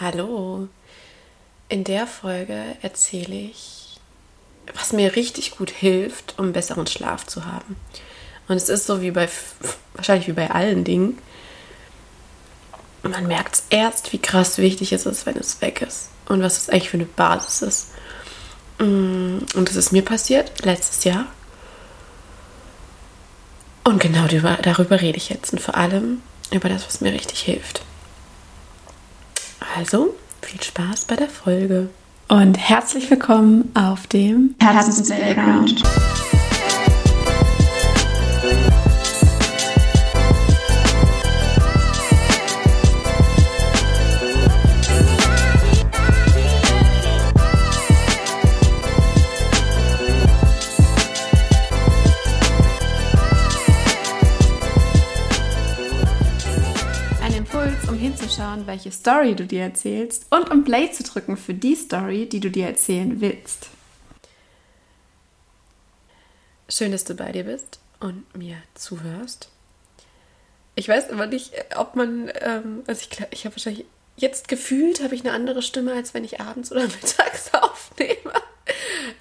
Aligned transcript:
Hallo. 0.00 0.68
In 1.68 1.82
der 1.82 2.06
Folge 2.06 2.62
erzähle 2.82 3.34
ich, 3.34 3.98
was 4.72 4.92
mir 4.92 5.16
richtig 5.16 5.56
gut 5.56 5.70
hilft, 5.70 6.38
um 6.38 6.52
besseren 6.52 6.86
Schlaf 6.86 7.26
zu 7.26 7.46
haben. 7.46 7.74
Und 8.46 8.54
es 8.54 8.68
ist 8.68 8.86
so 8.86 9.02
wie 9.02 9.10
bei, 9.10 9.28
wahrscheinlich 9.94 10.28
wie 10.28 10.34
bei 10.34 10.52
allen 10.52 10.84
Dingen. 10.84 11.18
Man 13.02 13.26
merkt 13.26 13.56
es 13.56 13.64
erst, 13.70 14.12
wie 14.12 14.20
krass 14.20 14.58
wichtig 14.58 14.92
es 14.92 15.04
ist, 15.04 15.26
wenn 15.26 15.36
es 15.36 15.60
weg 15.62 15.82
ist. 15.82 16.10
Und 16.28 16.42
was 16.42 16.58
es 16.58 16.68
eigentlich 16.68 16.90
für 16.90 16.98
eine 16.98 17.06
Basis 17.06 17.62
ist. 17.62 17.88
Mm, 18.78 19.38
und 19.56 19.68
das 19.68 19.74
ist 19.74 19.90
mir 19.90 20.04
passiert 20.04 20.64
letztes 20.64 21.02
Jahr. 21.02 21.26
Und 23.82 24.00
genau 24.00 24.28
darüber 24.62 25.00
rede 25.00 25.18
ich 25.18 25.28
jetzt. 25.28 25.52
Und 25.52 25.60
vor 25.60 25.76
allem 25.76 26.22
über 26.52 26.68
das, 26.68 26.86
was 26.86 27.00
mir 27.00 27.12
richtig 27.12 27.40
hilft. 27.40 27.82
Also, 29.76 30.14
viel 30.42 30.62
Spaß 30.62 31.04
bei 31.04 31.16
der 31.16 31.28
Folge. 31.28 31.90
Und 32.28 32.58
herzlich 32.58 33.10
willkommen 33.10 33.70
auf 33.74 34.06
dem 34.06 34.54
Herzens 34.60 35.08
Playground. 57.88 58.18
hinzuschauen, 58.18 58.66
welche 58.66 58.90
Story 58.90 59.34
du 59.34 59.46
dir 59.46 59.62
erzählst 59.62 60.26
und 60.30 60.50
um 60.50 60.64
Play 60.64 60.90
zu 60.90 61.02
drücken 61.02 61.36
für 61.36 61.54
die 61.54 61.74
Story, 61.74 62.28
die 62.28 62.40
du 62.40 62.50
dir 62.50 62.66
erzählen 62.66 63.20
willst. 63.20 63.68
Schön, 66.68 66.92
dass 66.92 67.04
du 67.04 67.14
bei 67.14 67.32
dir 67.32 67.44
bist 67.44 67.80
und 68.00 68.24
mir 68.36 68.56
zuhörst. 68.74 69.50
Ich 70.74 70.88
weiß 70.88 71.08
immer 71.08 71.26
nicht, 71.26 71.52
ob 71.76 71.96
man, 71.96 72.30
ähm, 72.40 72.84
also 72.86 73.06
ich, 73.08 73.18
ich 73.30 73.44
habe 73.44 73.56
wahrscheinlich 73.56 73.86
jetzt 74.16 74.48
gefühlt, 74.48 75.02
habe 75.02 75.14
ich 75.14 75.22
eine 75.22 75.32
andere 75.32 75.62
Stimme, 75.62 75.94
als 75.94 76.14
wenn 76.14 76.24
ich 76.24 76.40
abends 76.40 76.70
oder 76.70 76.82
mittags 77.02 77.52
aufnehme. 77.54 78.32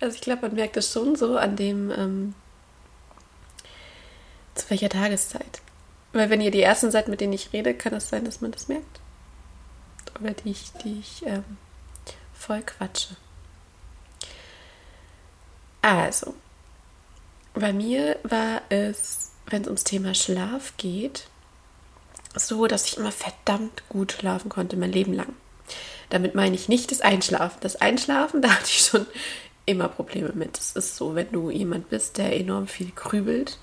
Also 0.02 0.15
ich 0.15 0.21
glaube, 0.21 0.43
man 0.43 0.55
merkt 0.55 0.75
das 0.75 0.91
schon 0.91 1.15
so 1.15 1.37
an 1.37 1.55
dem, 1.55 1.89
ähm, 1.91 2.33
zu 4.55 4.69
welcher 4.69 4.89
Tageszeit. 4.89 5.61
Weil 6.17 6.31
wenn 6.31 6.41
ihr 6.41 6.49
die 6.49 6.63
ersten 6.63 6.89
seid, 6.89 7.09
mit 7.09 7.21
denen 7.21 7.33
ich 7.33 7.53
rede, 7.53 7.75
kann 7.75 7.93
es 7.93 8.09
sein, 8.09 8.25
dass 8.25 8.41
man 8.41 8.51
das 8.51 8.67
merkt. 8.67 8.99
Oder 10.19 10.31
die 10.31 10.49
ich, 10.49 10.71
die 10.83 10.99
ich 10.99 11.23
ähm, 11.27 11.43
voll 12.33 12.63
quatsche. 12.63 13.15
Also, 15.83 16.33
bei 17.53 17.71
mir 17.71 18.17
war 18.23 18.63
es, 18.69 19.31
wenn 19.45 19.61
es 19.61 19.67
ums 19.67 19.83
Thema 19.83 20.15
Schlaf 20.15 20.73
geht, 20.77 21.27
so, 22.35 22.65
dass 22.65 22.87
ich 22.87 22.97
immer 22.97 23.11
verdammt 23.11 23.87
gut 23.87 24.13
schlafen 24.13 24.49
konnte, 24.49 24.75
mein 24.75 24.91
Leben 24.91 25.13
lang. 25.13 25.35
Damit 26.09 26.33
meine 26.33 26.55
ich 26.55 26.67
nicht 26.67 26.89
das 26.89 27.02
Einschlafen. 27.02 27.59
Das 27.61 27.75
Einschlafen, 27.75 28.41
da 28.41 28.49
hatte 28.49 28.65
ich 28.65 28.87
schon 28.87 29.05
immer 29.67 29.87
Probleme 29.87 30.31
mit. 30.33 30.57
Es 30.57 30.71
ist 30.71 30.95
so, 30.95 31.13
wenn 31.13 31.31
du 31.31 31.52
jemand 31.52 31.89
bist, 31.89 32.17
der 32.17 32.35
enorm 32.35 32.65
viel 32.65 32.91
grübelt 32.91 33.59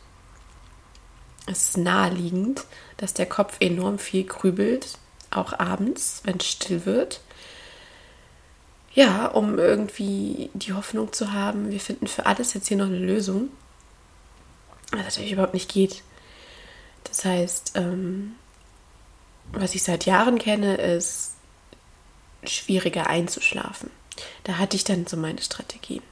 es 1.47 1.70
ist 1.70 1.77
naheliegend, 1.77 2.64
dass 2.97 3.14
der 3.14 3.27
Kopf 3.27 3.56
enorm 3.61 3.98
viel 3.98 4.25
grübelt, 4.25 4.98
auch 5.31 5.59
abends, 5.59 6.23
wenn 6.25 6.39
es 6.39 6.47
still 6.47 6.86
wird. 6.86 7.20
Ja, 8.95 9.27
um 9.27 9.59
irgendwie 9.59 10.51
die 10.55 10.73
Hoffnung 10.73 11.12
zu 11.12 11.33
haben, 11.33 11.70
wir 11.70 11.81
finden 11.81 12.06
für 12.06 12.27
alles 12.27 12.55
jetzt 12.55 12.69
hier 12.69 12.77
noch 12.77 12.86
eine 12.86 12.98
Lösung. 12.98 13.48
Was 14.92 15.02
natürlich 15.02 15.33
überhaupt 15.33 15.55
nicht 15.55 15.73
geht. 15.73 16.02
Das 17.02 17.24
heißt, 17.24 17.73
ähm, 17.74 18.36
was 19.52 19.74
ich 19.74 19.83
seit 19.83 20.07
Jahren 20.07 20.39
kenne, 20.39 20.77
ist 20.77 21.33
schwieriger 22.45 23.08
einzuschlafen. 23.08 23.91
Da 24.45 24.58
hatte 24.58 24.77
ich 24.77 24.85
dann 24.85 25.07
so 25.07 25.17
meine 25.17 25.42
Strategien. 25.42 26.02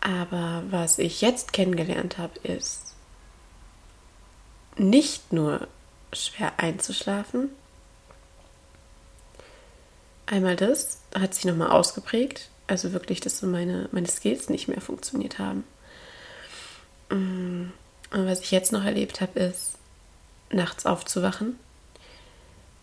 Aber 0.00 0.62
was 0.70 0.98
ich 0.98 1.20
jetzt 1.20 1.52
kennengelernt 1.52 2.16
habe, 2.16 2.38
ist, 2.40 2.85
nicht 4.78 5.32
nur 5.32 5.66
schwer 6.12 6.52
einzuschlafen. 6.58 7.50
Einmal 10.26 10.56
das 10.56 10.98
hat 11.14 11.34
sich 11.34 11.44
nochmal 11.44 11.70
ausgeprägt. 11.70 12.48
Also 12.66 12.92
wirklich, 12.92 13.20
dass 13.20 13.38
so 13.38 13.46
meine, 13.46 13.88
meine 13.92 14.08
Skills 14.08 14.48
nicht 14.48 14.68
mehr 14.68 14.80
funktioniert 14.80 15.38
haben. 15.38 15.64
Mm, 17.10 17.70
und 18.12 18.26
was 18.26 18.40
ich 18.40 18.50
jetzt 18.50 18.72
noch 18.72 18.84
erlebt 18.84 19.20
habe, 19.20 19.38
ist, 19.38 19.74
nachts 20.50 20.84
aufzuwachen. 20.84 21.58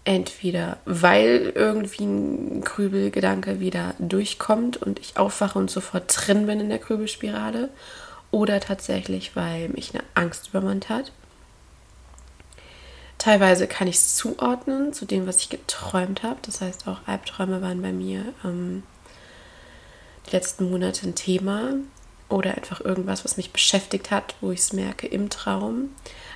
Entweder 0.06 0.78
weil 0.86 1.52
irgendwie 1.56 2.04
ein 2.04 2.62
Grübelgedanke 2.62 3.60
wieder 3.60 3.96
durchkommt 4.00 4.78
und 4.78 5.00
ich 5.00 5.18
aufwache 5.18 5.58
und 5.58 5.70
sofort 5.72 6.14
drin 6.14 6.46
bin 6.46 6.60
in 6.60 6.70
der 6.70 6.80
Grübelspirale. 6.80 7.70
Oder 8.32 8.60
tatsächlich, 8.60 9.36
weil 9.36 9.70
mich 9.70 9.94
eine 9.94 10.04
Angst 10.16 10.50
übermannt 10.50 10.90
hat 10.90 11.12
Teilweise 13.24 13.68
kann 13.68 13.88
ich 13.88 13.96
es 13.96 14.18
zuordnen 14.18 14.92
zu 14.92 15.06
dem, 15.06 15.28
was 15.28 15.38
ich 15.38 15.48
geträumt 15.48 16.24
habe. 16.24 16.40
Das 16.42 16.60
heißt, 16.60 16.90
auch 16.90 17.00
Albträume 17.06 17.62
waren 17.62 17.82
bei 17.82 17.94
mir 17.94 18.26
ähm, 18.44 18.84
die 20.28 20.32
letzten 20.32 20.70
Monate 20.70 21.08
ein 21.08 21.16
Thema 21.16 21.76
oder 22.28 22.54
einfach 22.54 22.82
irgendwas, 22.82 23.24
was 23.24 23.38
mich 23.38 23.54
beschäftigt 23.54 24.12
hat, 24.12 24.36
wo 24.42 24.52
ich 24.52 24.60
es 24.60 24.74
merke 24.74 25.08
im 25.08 25.30
Traum. 25.30 25.92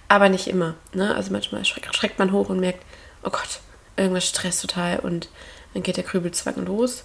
Aber 0.08 0.30
nicht 0.30 0.48
immer. 0.48 0.76
Ne? 0.94 1.14
Also 1.14 1.34
manchmal 1.34 1.66
schreckt, 1.66 1.94
schreckt 1.94 2.20
man 2.20 2.32
hoch 2.32 2.48
und 2.48 2.62
merkt, 2.62 2.86
oh 3.22 3.32
Gott, 3.32 3.60
irgendwas 3.98 4.26
stresst 4.26 4.62
total 4.62 5.00
und 5.00 5.28
dann 5.74 5.84
geht 5.84 5.98
der 5.98 6.06
Krübelzwang 6.06 6.66
los. 6.66 7.04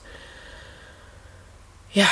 Ja, 1.93 2.07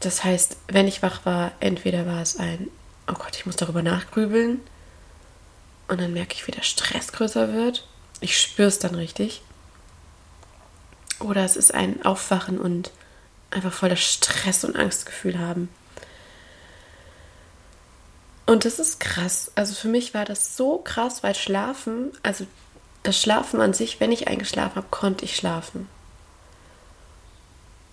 das 0.00 0.24
heißt, 0.24 0.58
wenn 0.68 0.86
ich 0.86 1.02
wach 1.02 1.24
war, 1.24 1.52
entweder 1.60 2.04
war 2.04 2.20
es 2.20 2.36
ein, 2.36 2.68
oh 3.08 3.14
Gott, 3.14 3.34
ich 3.34 3.46
muss 3.46 3.56
darüber 3.56 3.82
nachgrübeln 3.82 4.60
und 5.88 6.00
dann 6.00 6.12
merke 6.12 6.34
ich, 6.34 6.46
wie 6.46 6.52
der 6.52 6.62
Stress 6.62 7.12
größer 7.12 7.52
wird. 7.52 7.86
Ich 8.20 8.40
spüre 8.40 8.68
es 8.68 8.78
dann 8.78 8.94
richtig. 8.94 9.42
Oder 11.20 11.44
es 11.44 11.56
ist 11.56 11.74
ein 11.74 12.04
Aufwachen 12.04 12.58
und 12.58 12.90
einfach 13.50 13.72
voller 13.72 13.96
Stress 13.96 14.64
und 14.64 14.76
Angstgefühl 14.76 15.38
haben. 15.38 15.68
Und 18.46 18.64
das 18.64 18.78
ist 18.78 19.00
krass. 19.00 19.52
Also 19.54 19.74
für 19.74 19.88
mich 19.88 20.12
war 20.12 20.24
das 20.24 20.56
so 20.56 20.78
krass, 20.78 21.22
weil 21.22 21.34
Schlafen, 21.34 22.12
also 22.22 22.46
das 23.02 23.20
Schlafen 23.20 23.60
an 23.60 23.72
sich, 23.72 24.00
wenn 24.00 24.12
ich 24.12 24.28
eingeschlafen 24.28 24.76
habe, 24.76 24.88
konnte 24.90 25.24
ich 25.24 25.36
schlafen. 25.36 25.88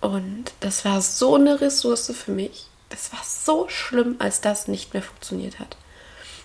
Und 0.00 0.52
das 0.60 0.84
war 0.84 1.00
so 1.00 1.36
eine 1.36 1.60
Ressource 1.60 2.12
für 2.12 2.32
mich. 2.32 2.66
Das 2.88 3.12
war 3.12 3.20
so 3.24 3.68
schlimm, 3.68 4.16
als 4.18 4.40
das 4.40 4.68
nicht 4.68 4.92
mehr 4.92 5.02
funktioniert 5.02 5.58
hat. 5.58 5.76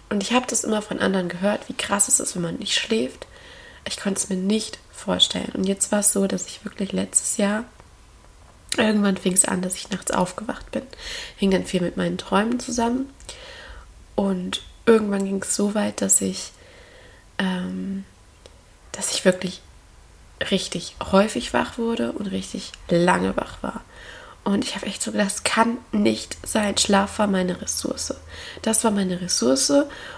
Und 0.09 0.23
ich 0.23 0.33
habe 0.33 0.45
das 0.47 0.63
immer 0.63 0.81
von 0.81 0.99
anderen 0.99 1.29
gehört, 1.29 1.67
wie 1.67 1.73
krass 1.73 2.07
es 2.07 2.19
ist, 2.19 2.35
wenn 2.35 2.41
man 2.41 2.55
nicht 2.55 2.75
schläft. 2.75 3.27
Ich 3.85 3.97
konnte 3.97 4.19
es 4.19 4.29
mir 4.29 4.37
nicht 4.37 4.79
vorstellen. 4.91 5.51
Und 5.53 5.65
jetzt 5.65 5.91
war 5.91 5.99
es 5.99 6.13
so, 6.13 6.27
dass 6.27 6.47
ich 6.47 6.63
wirklich 6.65 6.91
letztes 6.91 7.37
Jahr, 7.37 7.65
irgendwann 8.77 9.17
fing 9.17 9.33
es 9.33 9.45
an, 9.45 9.61
dass 9.61 9.75
ich 9.75 9.89
nachts 9.89 10.11
aufgewacht 10.11 10.71
bin. 10.71 10.83
Hing 11.35 11.51
dann 11.51 11.65
viel 11.65 11.81
mit 11.81 11.97
meinen 11.97 12.17
Träumen 12.17 12.59
zusammen. 12.59 13.09
Und 14.15 14.61
irgendwann 14.85 15.25
ging 15.25 15.41
es 15.41 15.55
so 15.55 15.75
weit, 15.75 16.01
dass 16.01 16.21
ich, 16.21 16.51
ähm, 17.37 18.05
dass 18.93 19.11
ich 19.13 19.25
wirklich 19.25 19.61
richtig 20.51 20.95
häufig 21.11 21.53
wach 21.53 21.77
wurde 21.77 22.11
und 22.11 22.27
richtig 22.27 22.71
lange 22.89 23.35
wach 23.37 23.61
war. 23.61 23.83
Und 24.47 24.63
ich 24.63 24.75
habe 24.75 24.85
echt 24.85 25.03
so 25.03 25.11
gedacht, 25.11 25.29
das 25.29 25.43
kann 25.43 25.77
nicht 25.91 26.37
sein. 26.47 26.77
Schlaf 26.77 27.19
war 27.19 27.27
meine 27.27 27.61
Ressource. 27.61 28.13
Das 28.61 28.85
war 28.85 28.91
meine 28.91 29.19
Ressource. 29.19 29.73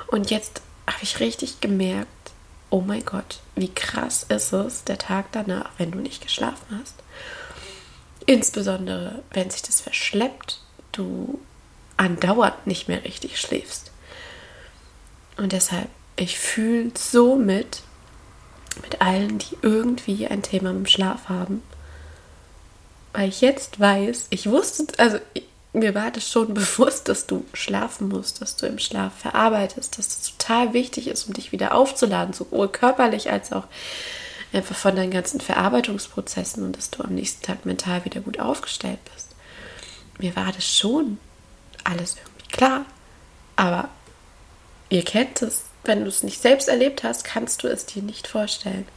Und 0.06 0.30
jetzt 0.30 0.62
habe 0.86 1.02
ich 1.02 1.20
richtig 1.20 1.62
gemerkt, 1.62 2.08
oh 2.70 2.82
mein 2.82 3.04
Gott, 3.04 3.40
wie 3.56 3.74
krass 3.74 4.28
ist 4.30 4.54
es 4.54 4.84
der 4.84 5.00
Tag 5.00 5.32
danach, 5.32 5.72
wenn 5.80 5.90
du 5.90 5.98
nicht 5.98 6.22
geschlafen 6.22 6.80
hast. 6.80 6.94
Insbesondere, 8.28 9.24
wenn 9.32 9.50
sich 9.50 9.64
das 9.64 9.82
verschleppt, 9.82 10.62
du 10.92 11.40
andauernd 11.98 12.68
nicht 12.68 12.88
mehr 12.88 13.04
richtig 13.04 13.42
schläfst. 13.42 13.90
Und 15.38 15.54
deshalb, 15.54 15.90
ich 16.18 16.38
fühle 16.38 16.92
so 16.96 17.36
mit, 17.36 17.82
mit 18.84 19.02
allen, 19.02 19.40
die 19.40 19.58
irgendwie 19.64 20.28
ein 20.28 20.44
Thema 20.44 20.72
mit 20.72 20.86
dem 20.86 20.92
Schlaf 20.92 21.30
haben 21.30 21.64
weil 23.14 23.30
ich 23.30 23.42
jetzt 23.42 23.80
weiß, 23.80 24.28
ich 24.30 24.50
wusste, 24.50 24.88
also 24.98 25.20
mir 25.74 25.96
war 25.96 26.12
das 26.12 26.30
schon 26.30 26.54
bewusst, 26.54 27.10
dass 27.10 27.28
du 27.28 27.46
schlafen 27.54 28.10
musst, 28.10 28.42
dass 28.42 28.56
du 28.56 28.66
im 28.66 28.80
Schlaf 28.80 29.14
verarbeitest, 29.18 29.98
dass 29.98 30.08
das 30.08 30.36
total 30.38 30.74
wichtig 30.74 31.08
ist, 31.08 31.28
um 31.28 31.34
dich 31.34 31.52
wieder 31.52 31.74
aufzuladen, 31.74 32.34
sowohl 32.34 32.70
körperlich 32.70 33.32
als 33.32 33.52
auch 33.52 33.66
Einfach 34.52 34.76
von 34.76 34.96
deinen 34.96 35.12
ganzen 35.12 35.40
Verarbeitungsprozessen 35.40 36.64
und 36.64 36.76
dass 36.76 36.90
du 36.90 37.04
am 37.04 37.14
nächsten 37.14 37.44
Tag 37.44 37.66
mental 37.66 38.04
wieder 38.04 38.22
gut 38.22 38.40
aufgestellt 38.40 39.00
bist. 39.14 39.28
Mir 40.18 40.36
war 40.36 40.52
das 40.52 40.66
schon 40.66 41.20
alles 41.84 42.16
irgendwie 42.16 42.48
klar. 42.52 42.86
Aber 43.56 43.90
ihr 44.90 45.04
kennt 45.04 45.44
es, 45.44 45.66
wenn 45.84 46.02
du 46.02 46.08
es 46.08 46.24
nicht 46.24 46.42
selbst 46.42 46.68
erlebt 46.68 47.04
hast, 47.04 47.24
kannst 47.24 47.62
du 47.62 47.68
es 47.68 47.86
dir 47.86 48.02
nicht 48.02 48.28
vorstellen. 48.28 48.88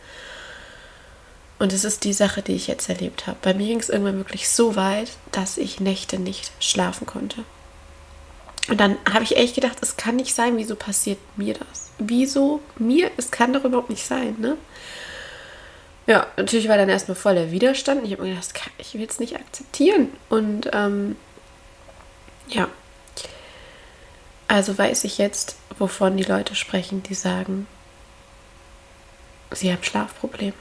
Und 1.62 1.72
es 1.72 1.84
ist 1.84 2.02
die 2.02 2.12
Sache, 2.12 2.42
die 2.42 2.56
ich 2.56 2.66
jetzt 2.66 2.88
erlebt 2.88 3.28
habe. 3.28 3.38
Bei 3.40 3.54
mir 3.54 3.68
ging 3.68 3.78
es 3.78 3.88
irgendwann 3.88 4.16
wirklich 4.16 4.48
so 4.48 4.74
weit, 4.74 5.12
dass 5.30 5.58
ich 5.58 5.78
Nächte 5.78 6.18
nicht 6.18 6.50
schlafen 6.58 7.06
konnte. 7.06 7.44
Und 8.68 8.80
dann 8.80 8.96
habe 9.08 9.22
ich 9.22 9.36
echt 9.36 9.54
gedacht, 9.54 9.78
es 9.80 9.96
kann 9.96 10.16
nicht 10.16 10.34
sein, 10.34 10.56
wieso 10.56 10.74
passiert 10.74 11.20
mir 11.36 11.54
das? 11.54 11.92
Wieso 11.98 12.60
mir? 12.80 13.12
Es 13.16 13.30
kann 13.30 13.52
doch 13.52 13.62
überhaupt 13.62 13.90
nicht 13.90 14.04
sein, 14.04 14.34
ne? 14.40 14.56
Ja, 16.08 16.26
natürlich 16.36 16.66
war 16.66 16.78
dann 16.78 16.88
erstmal 16.88 17.14
voll 17.14 17.36
der 17.36 17.52
Widerstand. 17.52 18.04
Ich 18.04 18.10
habe 18.10 18.24
mir 18.24 18.30
gedacht, 18.30 18.52
ich 18.78 18.94
will 18.94 19.06
es 19.08 19.20
nicht 19.20 19.36
akzeptieren. 19.36 20.08
Und 20.30 20.68
ähm, 20.72 21.14
ja, 22.48 22.66
also 24.48 24.76
weiß 24.76 25.04
ich 25.04 25.16
jetzt, 25.16 25.54
wovon 25.78 26.16
die 26.16 26.24
Leute 26.24 26.56
sprechen, 26.56 27.04
die 27.04 27.14
sagen, 27.14 27.68
sie 29.52 29.70
haben 29.70 29.84
Schlafprobleme. 29.84 30.54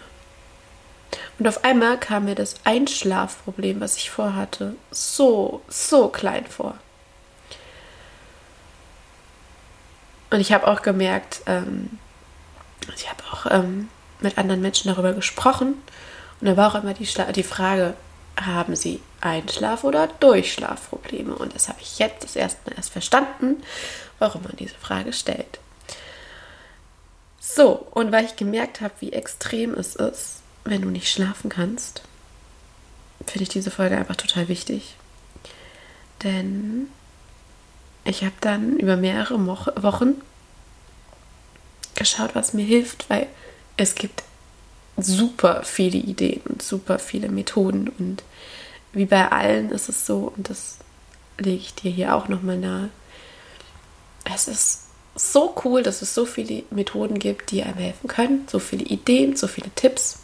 Und 1.40 1.48
auf 1.48 1.64
einmal 1.64 2.00
kam 2.00 2.26
mir 2.26 2.36
das 2.36 2.56
Einschlafproblem, 2.64 3.82
was 3.82 3.98
ich 3.98 4.12
vorhatte, 4.12 4.76
so, 4.92 5.62
so 5.68 6.08
klein 6.08 6.46
vor. 6.46 6.76
Und 10.30 10.40
ich 10.40 10.54
habe 10.54 10.68
auch 10.68 10.82
gemerkt, 10.82 11.42
ähm, 11.46 12.00
ich 12.96 13.10
habe 13.10 13.24
auch 13.32 13.46
ähm, 13.52 13.90
mit 14.22 14.38
anderen 14.38 14.62
Menschen 14.62 14.90
darüber 14.90 15.14
gesprochen. 15.14 15.74
Und 16.40 16.48
da 16.48 16.58
war 16.58 16.72
auch 16.72 16.82
immer 16.82 16.94
die, 16.94 17.08
die 17.34 17.44
Frage, 17.44 17.96
haben 18.40 18.76
sie 18.76 19.02
Einschlaf- 19.20 19.84
oder 19.84 20.08
Durchschlafprobleme? 20.08 21.36
Und 21.36 21.54
das 21.54 21.68
habe 21.68 21.82
ich 21.82 22.00
jetzt 22.00 22.24
das 22.24 22.36
erste 22.36 22.70
Mal 22.70 22.78
erst 22.78 22.92
verstanden, 22.92 23.62
warum 24.20 24.44
man 24.44 24.56
diese 24.56 24.76
Frage 24.76 25.14
stellt. 25.14 25.60
So, 27.40 27.88
und 27.92 28.12
weil 28.12 28.26
ich 28.26 28.36
gemerkt 28.36 28.82
habe, 28.82 28.94
wie 29.00 29.14
extrem 29.14 29.74
es 29.74 29.96
ist, 29.96 30.41
wenn 30.64 30.82
du 30.82 30.90
nicht 30.90 31.10
schlafen 31.10 31.50
kannst, 31.50 32.04
finde 33.26 33.44
ich 33.44 33.50
diese 33.50 33.72
Folge 33.72 33.98
einfach 33.98 34.16
total 34.16 34.48
wichtig. 34.48 34.96
Denn 36.24 36.88
ich 38.04 38.24
habe 38.24 38.36
dann 38.42 38.78
über 38.78 38.98
mehrere 38.98 39.46
Wochen 39.46 40.22
geschaut, 41.96 42.34
was 42.34 42.54
mir 42.54 42.66
hilft, 42.66 43.10
weil 43.10 43.28
es 43.78 43.96
gibt 43.96 44.24
super 44.98 45.64
viele 45.64 45.98
Ideen 45.98 46.42
und 46.46 46.62
super 46.62 47.00
viele 47.00 47.30
Methoden 47.30 47.90
und 47.90 48.24
wie 48.94 49.06
bei 49.06 49.32
allen 49.32 49.72
ist 49.72 49.90
es 49.90 50.06
so 50.06 50.34
und 50.36 50.50
das 50.50 50.78
lege 51.38 51.62
ich 51.62 51.74
dir 51.76 51.92
hier 51.92 52.16
auch 52.16 52.28
nochmal 52.28 52.58
nahe. 52.58 52.90
Es 54.26 54.48
ist 54.48 54.82
so 55.16 55.56
cool, 55.64 55.84
dass 55.84 56.02
es 56.02 56.14
so 56.14 56.26
viele 56.26 56.64
Methoden 56.72 57.20
gibt, 57.20 57.52
die 57.52 57.64
einem 57.64 57.78
helfen 57.78 58.08
können, 58.08 58.48
so 58.50 58.60
viele 58.60 58.84
Ideen, 58.86 59.36
so 59.36 59.48
viele 59.48 59.70
Tipps. 59.76 60.20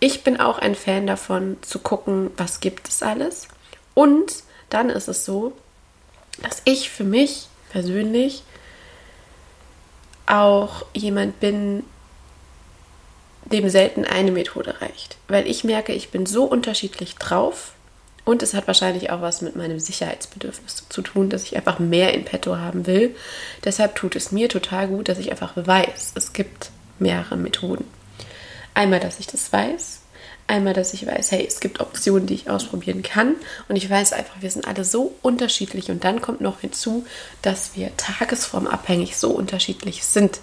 Ich 0.00 0.22
bin 0.22 0.38
auch 0.38 0.58
ein 0.58 0.74
Fan 0.74 1.06
davon 1.06 1.56
zu 1.62 1.80
gucken, 1.80 2.30
was 2.36 2.60
gibt 2.60 2.88
es 2.88 3.02
alles 3.02 3.48
und 3.94 4.44
dann 4.70 4.90
ist 4.90 5.08
es 5.08 5.24
so, 5.24 5.52
dass 6.42 6.62
ich 6.64 6.90
für 6.90 7.04
mich 7.04 7.48
persönlich 7.70 8.44
auch 10.26 10.84
jemand 10.92 11.40
bin, 11.40 11.84
dem 13.46 13.68
selten 13.70 14.04
eine 14.04 14.30
Methode 14.30 14.80
reicht. 14.80 15.16
Weil 15.26 15.46
ich 15.48 15.64
merke, 15.64 15.92
ich 15.92 16.10
bin 16.10 16.26
so 16.26 16.44
unterschiedlich 16.44 17.16
drauf 17.16 17.72
und 18.24 18.42
es 18.42 18.52
hat 18.52 18.66
wahrscheinlich 18.66 19.10
auch 19.10 19.22
was 19.22 19.40
mit 19.40 19.56
meinem 19.56 19.80
Sicherheitsbedürfnis 19.80 20.84
zu 20.88 21.02
tun, 21.02 21.30
dass 21.30 21.44
ich 21.44 21.56
einfach 21.56 21.78
mehr 21.78 22.12
in 22.12 22.24
petto 22.24 22.58
haben 22.58 22.86
will. 22.86 23.16
Deshalb 23.64 23.94
tut 23.94 24.16
es 24.16 24.32
mir 24.32 24.50
total 24.50 24.88
gut, 24.88 25.08
dass 25.08 25.18
ich 25.18 25.30
einfach 25.30 25.54
weiß, 25.56 26.12
es 26.14 26.34
gibt 26.34 26.70
mehrere 26.98 27.36
Methoden. 27.36 27.86
Einmal, 28.78 29.00
dass 29.00 29.18
ich 29.18 29.26
das 29.26 29.52
weiß 29.52 29.98
Einmal, 30.50 30.72
dass 30.72 30.94
ich 30.94 31.06
weiß, 31.06 31.30
hey, 31.32 31.44
es 31.46 31.60
gibt 31.60 31.78
Optionen, 31.78 32.26
die 32.26 32.32
ich 32.32 32.48
ausprobieren 32.48 33.02
kann. 33.02 33.36
Und 33.68 33.76
ich 33.76 33.88
weiß 33.88 34.14
einfach, 34.14 34.40
wir 34.40 34.50
sind 34.50 34.66
alle 34.66 34.82
so 34.82 35.14
unterschiedlich. 35.20 35.90
Und 35.90 36.04
dann 36.04 36.22
kommt 36.22 36.40
noch 36.40 36.60
hinzu, 36.60 37.04
dass 37.42 37.76
wir 37.76 37.94
tagesformabhängig 37.98 39.18
so 39.18 39.28
unterschiedlich 39.28 40.06
sind. 40.06 40.40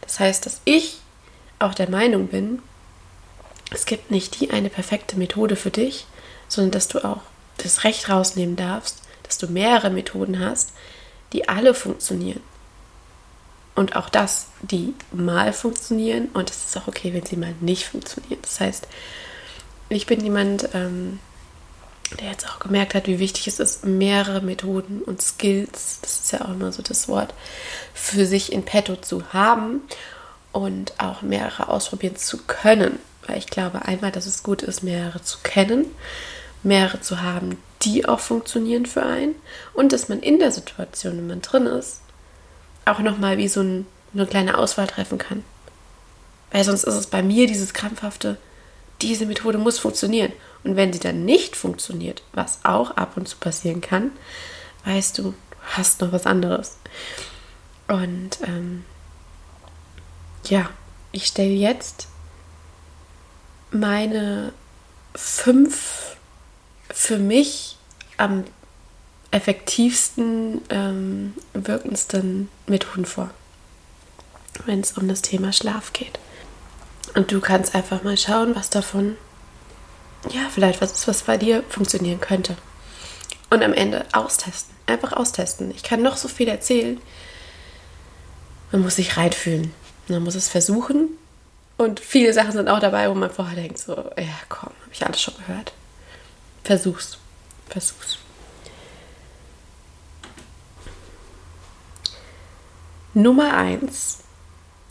Das 0.00 0.18
heißt, 0.20 0.46
dass 0.46 0.62
ich 0.64 1.00
auch 1.58 1.74
der 1.74 1.90
Meinung 1.90 2.28
bin, 2.28 2.62
es 3.70 3.84
gibt 3.84 4.10
nicht 4.10 4.40
die 4.40 4.50
eine 4.50 4.70
perfekte 4.70 5.18
Methode 5.18 5.54
für 5.54 5.70
dich, 5.70 6.06
sondern 6.48 6.70
dass 6.70 6.88
du 6.88 7.04
auch 7.04 7.20
das 7.58 7.84
Recht 7.84 8.08
rausnehmen 8.08 8.56
darfst, 8.56 9.02
dass 9.22 9.36
du 9.36 9.48
mehrere 9.48 9.90
Methoden 9.90 10.40
hast, 10.40 10.72
die 11.34 11.50
alle 11.50 11.74
funktionieren. 11.74 12.40
Und 13.74 13.96
auch 13.96 14.10
das, 14.10 14.48
die 14.60 14.94
mal 15.12 15.52
funktionieren 15.52 16.28
und 16.34 16.50
es 16.50 16.66
ist 16.66 16.76
auch 16.76 16.88
okay, 16.88 17.14
wenn 17.14 17.24
sie 17.24 17.36
mal 17.36 17.54
nicht 17.60 17.86
funktionieren. 17.86 18.40
Das 18.42 18.60
heißt, 18.60 18.86
ich 19.88 20.06
bin 20.06 20.22
jemand, 20.22 20.68
ähm, 20.74 21.18
der 22.20 22.30
jetzt 22.30 22.48
auch 22.48 22.58
gemerkt 22.58 22.94
hat, 22.94 23.06
wie 23.06 23.18
wichtig 23.18 23.46
es 23.46 23.60
ist, 23.60 23.84
mehrere 23.84 24.42
Methoden 24.42 25.00
und 25.00 25.22
Skills, 25.22 25.98
das 26.02 26.20
ist 26.20 26.32
ja 26.32 26.42
auch 26.42 26.50
immer 26.50 26.72
so 26.72 26.82
das 26.82 27.08
Wort, 27.08 27.32
für 27.94 28.26
sich 28.26 28.52
in 28.52 28.64
petto 28.64 28.96
zu 28.96 29.32
haben 29.32 29.80
und 30.52 31.00
auch 31.00 31.22
mehrere 31.22 31.68
ausprobieren 31.68 32.16
zu 32.16 32.38
können. 32.46 32.98
Weil 33.26 33.38
ich 33.38 33.46
glaube 33.46 33.86
einmal, 33.86 34.12
dass 34.12 34.26
es 34.26 34.42
gut 34.42 34.62
ist, 34.62 34.82
mehrere 34.82 35.22
zu 35.22 35.38
kennen, 35.42 35.86
mehrere 36.62 37.00
zu 37.00 37.22
haben, 37.22 37.56
die 37.82 38.06
auch 38.06 38.20
funktionieren 38.20 38.86
für 38.86 39.02
einen 39.02 39.34
und 39.74 39.92
dass 39.92 40.08
man 40.08 40.20
in 40.20 40.38
der 40.38 40.50
Situation, 40.50 41.16
wenn 41.16 41.26
man 41.26 41.42
drin 41.42 41.66
ist, 41.66 42.00
auch 42.84 42.98
nochmal 43.00 43.38
wie 43.38 43.48
so 43.48 43.60
ein, 43.60 43.86
eine 44.14 44.26
kleine 44.26 44.58
Auswahl 44.58 44.86
treffen 44.86 45.18
kann. 45.18 45.44
Weil 46.50 46.64
sonst 46.64 46.84
ist 46.84 46.94
es 46.94 47.06
bei 47.06 47.22
mir 47.22 47.46
dieses 47.46 47.72
krampfhafte, 47.72 48.36
diese 49.00 49.26
Methode 49.26 49.58
muss 49.58 49.78
funktionieren. 49.78 50.32
Und 50.64 50.76
wenn 50.76 50.92
sie 50.92 51.00
dann 51.00 51.24
nicht 51.24 51.56
funktioniert, 51.56 52.22
was 52.32 52.64
auch 52.64 52.92
ab 52.92 53.16
und 53.16 53.28
zu 53.28 53.36
passieren 53.36 53.80
kann, 53.80 54.12
weißt 54.84 55.18
du, 55.18 55.22
du 55.22 55.34
hast 55.72 56.00
noch 56.00 56.12
was 56.12 56.26
anderes. 56.26 56.76
Und 57.88 58.38
ähm, 58.46 58.84
ja, 60.44 60.70
ich 61.10 61.26
stelle 61.26 61.50
jetzt 61.50 62.08
meine 63.70 64.52
fünf 65.14 66.16
für 66.90 67.18
mich 67.18 67.76
am 68.16 68.44
effektivsten 69.32 70.60
ähm, 70.70 71.34
wirkendsten 71.54 72.48
Methoden 72.66 73.06
vor, 73.06 73.30
wenn 74.66 74.80
es 74.80 74.92
um 74.92 75.08
das 75.08 75.22
Thema 75.22 75.52
Schlaf 75.52 75.92
geht. 75.92 76.18
Und 77.14 77.32
du 77.32 77.40
kannst 77.40 77.74
einfach 77.74 78.04
mal 78.04 78.16
schauen, 78.16 78.54
was 78.54 78.70
davon, 78.70 79.16
ja, 80.30 80.42
vielleicht 80.50 80.80
was 80.80 80.92
ist, 80.92 81.08
was 81.08 81.22
bei 81.22 81.36
dir 81.36 81.64
funktionieren 81.68 82.20
könnte. 82.20 82.56
Und 83.50 83.62
am 83.62 83.72
Ende 83.74 84.06
austesten. 84.12 84.74
Einfach 84.86 85.12
austesten. 85.12 85.70
Ich 85.72 85.82
kann 85.82 86.02
noch 86.02 86.16
so 86.16 86.28
viel 86.28 86.48
erzählen. 86.48 87.00
Man 88.70 88.82
muss 88.82 88.96
sich 88.96 89.16
reinfühlen. 89.16 89.72
Man 90.08 90.22
muss 90.22 90.34
es 90.34 90.48
versuchen. 90.48 91.10
Und 91.76 92.00
viele 92.00 92.32
Sachen 92.32 92.52
sind 92.52 92.68
auch 92.68 92.80
dabei, 92.80 93.10
wo 93.10 93.14
man 93.14 93.30
vorher 93.30 93.56
denkt, 93.56 93.78
so, 93.78 93.94
ja, 93.94 94.38
komm, 94.48 94.70
habe 94.82 94.92
ich 94.92 95.04
alles 95.04 95.20
schon 95.20 95.34
gehört. 95.36 95.72
Versuch's. 96.64 97.18
Versuch's. 97.68 98.18
Nummer 103.14 103.54
eins 103.54 104.22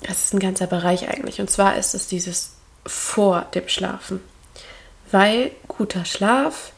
das 0.01 0.25
ist 0.25 0.33
ein 0.33 0.39
ganzer 0.39 0.67
Bereich 0.67 1.07
eigentlich. 1.09 1.39
Und 1.39 1.49
zwar 1.49 1.77
ist 1.77 1.93
es 1.93 2.07
dieses 2.07 2.53
vor 2.85 3.47
dem 3.53 3.67
Schlafen. 3.67 4.21
Weil 5.11 5.51
guter 5.67 6.05
Schlaf 6.05 6.71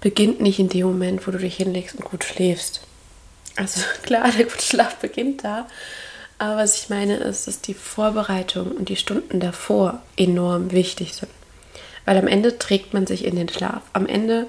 beginnt 0.00 0.40
nicht 0.40 0.58
in 0.58 0.68
dem 0.68 0.86
Moment, 0.86 1.26
wo 1.26 1.30
du 1.30 1.38
dich 1.38 1.56
hinlegst 1.56 1.96
und 1.96 2.04
gut 2.04 2.24
schläfst. 2.24 2.80
Also 3.56 3.82
klar, 4.02 4.30
der 4.30 4.44
gute 4.44 4.62
Schlaf 4.62 4.96
beginnt 4.96 5.44
da. 5.44 5.68
Aber 6.38 6.56
was 6.56 6.82
ich 6.82 6.88
meine 6.88 7.16
ist, 7.16 7.46
dass 7.46 7.60
die 7.60 7.74
Vorbereitung 7.74 8.72
und 8.72 8.88
die 8.88 8.96
Stunden 8.96 9.38
davor 9.38 10.02
enorm 10.16 10.72
wichtig 10.72 11.14
sind. 11.14 11.30
Weil 12.04 12.18
am 12.18 12.26
Ende 12.26 12.58
trägt 12.58 12.94
man 12.94 13.06
sich 13.06 13.24
in 13.24 13.36
den 13.36 13.48
Schlaf. 13.48 13.82
Am 13.92 14.06
Ende 14.06 14.48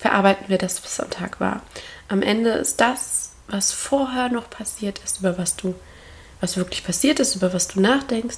verarbeiten 0.00 0.48
wir 0.48 0.56
das, 0.56 0.82
was 0.82 1.00
am 1.00 1.10
Tag 1.10 1.40
war. 1.40 1.60
Am 2.08 2.22
Ende 2.22 2.50
ist 2.50 2.80
das, 2.80 3.33
was 3.48 3.72
vorher 3.72 4.28
noch 4.28 4.48
passiert 4.50 5.00
ist, 5.04 5.20
über 5.20 5.38
was 5.38 5.56
du 5.56 5.74
was 6.40 6.56
wirklich 6.56 6.84
passiert 6.84 7.20
ist, 7.20 7.36
über 7.36 7.52
was 7.52 7.68
du 7.68 7.80
nachdenkst, 7.80 8.36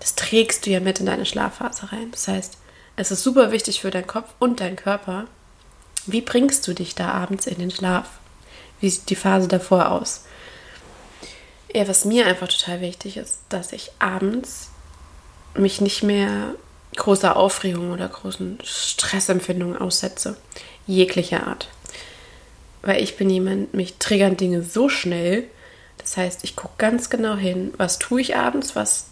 das 0.00 0.14
trägst 0.14 0.66
du 0.66 0.70
ja 0.70 0.80
mit 0.80 1.00
in 1.00 1.06
deine 1.06 1.26
Schlafphase 1.26 1.92
rein. 1.92 2.10
Das 2.10 2.28
heißt, 2.28 2.58
es 2.96 3.10
ist 3.10 3.22
super 3.22 3.50
wichtig 3.52 3.80
für 3.80 3.90
deinen 3.90 4.06
Kopf 4.06 4.34
und 4.38 4.60
deinen 4.60 4.76
Körper. 4.76 5.26
Wie 6.06 6.20
bringst 6.20 6.66
du 6.66 6.74
dich 6.74 6.94
da 6.94 7.10
abends 7.10 7.46
in 7.46 7.58
den 7.58 7.70
Schlaf? 7.70 8.06
Wie 8.80 8.90
sieht 8.90 9.08
die 9.10 9.16
Phase 9.16 9.48
davor 9.48 9.90
aus? 9.90 10.24
Ja, 11.74 11.88
was 11.88 12.04
mir 12.04 12.26
einfach 12.26 12.48
total 12.48 12.80
wichtig 12.80 13.16
ist, 13.16 13.40
dass 13.48 13.72
ich 13.72 13.90
abends 13.98 14.70
mich 15.54 15.80
nicht 15.80 16.02
mehr 16.02 16.54
großer 16.96 17.36
Aufregung 17.36 17.92
oder 17.92 18.08
großen 18.08 18.58
Stressempfindungen 18.64 19.76
aussetze. 19.76 20.36
Jeglicher 20.86 21.46
Art. 21.46 21.68
Weil 22.82 23.02
ich 23.02 23.16
bin 23.16 23.28
jemand, 23.30 23.74
mich 23.74 23.96
triggern 23.98 24.36
Dinge 24.36 24.62
so 24.62 24.88
schnell. 24.88 25.44
Das 25.98 26.16
heißt, 26.16 26.44
ich 26.44 26.56
gucke 26.56 26.74
ganz 26.78 27.10
genau 27.10 27.36
hin, 27.36 27.74
was 27.76 27.98
tue 27.98 28.20
ich 28.20 28.36
abends, 28.36 28.76
was 28.76 29.06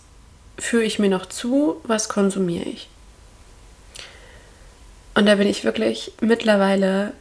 führe 0.58 0.84
ich 0.84 0.98
mir 0.98 1.10
noch 1.10 1.26
zu, 1.26 1.80
was 1.84 2.08
konsumiere 2.08 2.68
ich. 2.68 2.88
Und 5.14 5.26
da 5.26 5.34
bin 5.36 5.48
ich 5.48 5.64
wirklich 5.64 6.12
mittlerweile, 6.20 7.12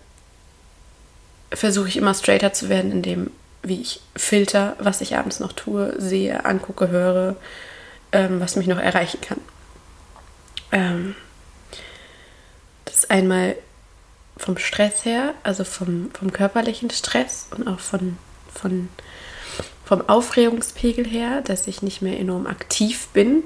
versuche 1.52 1.88
ich 1.88 1.98
immer 1.98 2.14
straighter 2.14 2.54
zu 2.54 2.70
werden, 2.70 2.92
indem, 2.92 3.32
wie 3.64 3.82
ich 3.82 4.02
filter, 4.16 4.76
was 4.80 5.02
ich 5.02 5.16
abends 5.16 5.40
noch 5.40 5.54
tue, 5.54 5.94
sehe, 5.98 6.46
angucke, 6.46 6.90
höre, 6.90 7.36
ähm, 8.12 8.40
was 8.40 8.56
mich 8.56 8.68
noch 8.68 8.80
erreichen 8.80 9.22
kann. 9.22 9.40
Ähm, 10.72 11.16
das 12.84 12.96
ist 12.96 13.12
einmal 13.12 13.56
vom 14.38 14.58
Stress 14.58 15.06
her, 15.06 15.34
also 15.44 15.64
vom, 15.64 16.10
vom 16.12 16.32
körperlichen 16.32 16.90
Stress 16.90 17.48
und 17.56 17.68
auch 17.68 17.80
von, 17.80 18.18
von, 18.54 18.90
vom 19.86 20.08
Aufregungspegel 20.10 21.06
her, 21.06 21.42
dass 21.42 21.68
ich 21.68 21.82
nicht 21.82 22.02
mehr 22.02 22.20
enorm 22.20 22.48
aktiv 22.48 23.08
bin, 23.14 23.44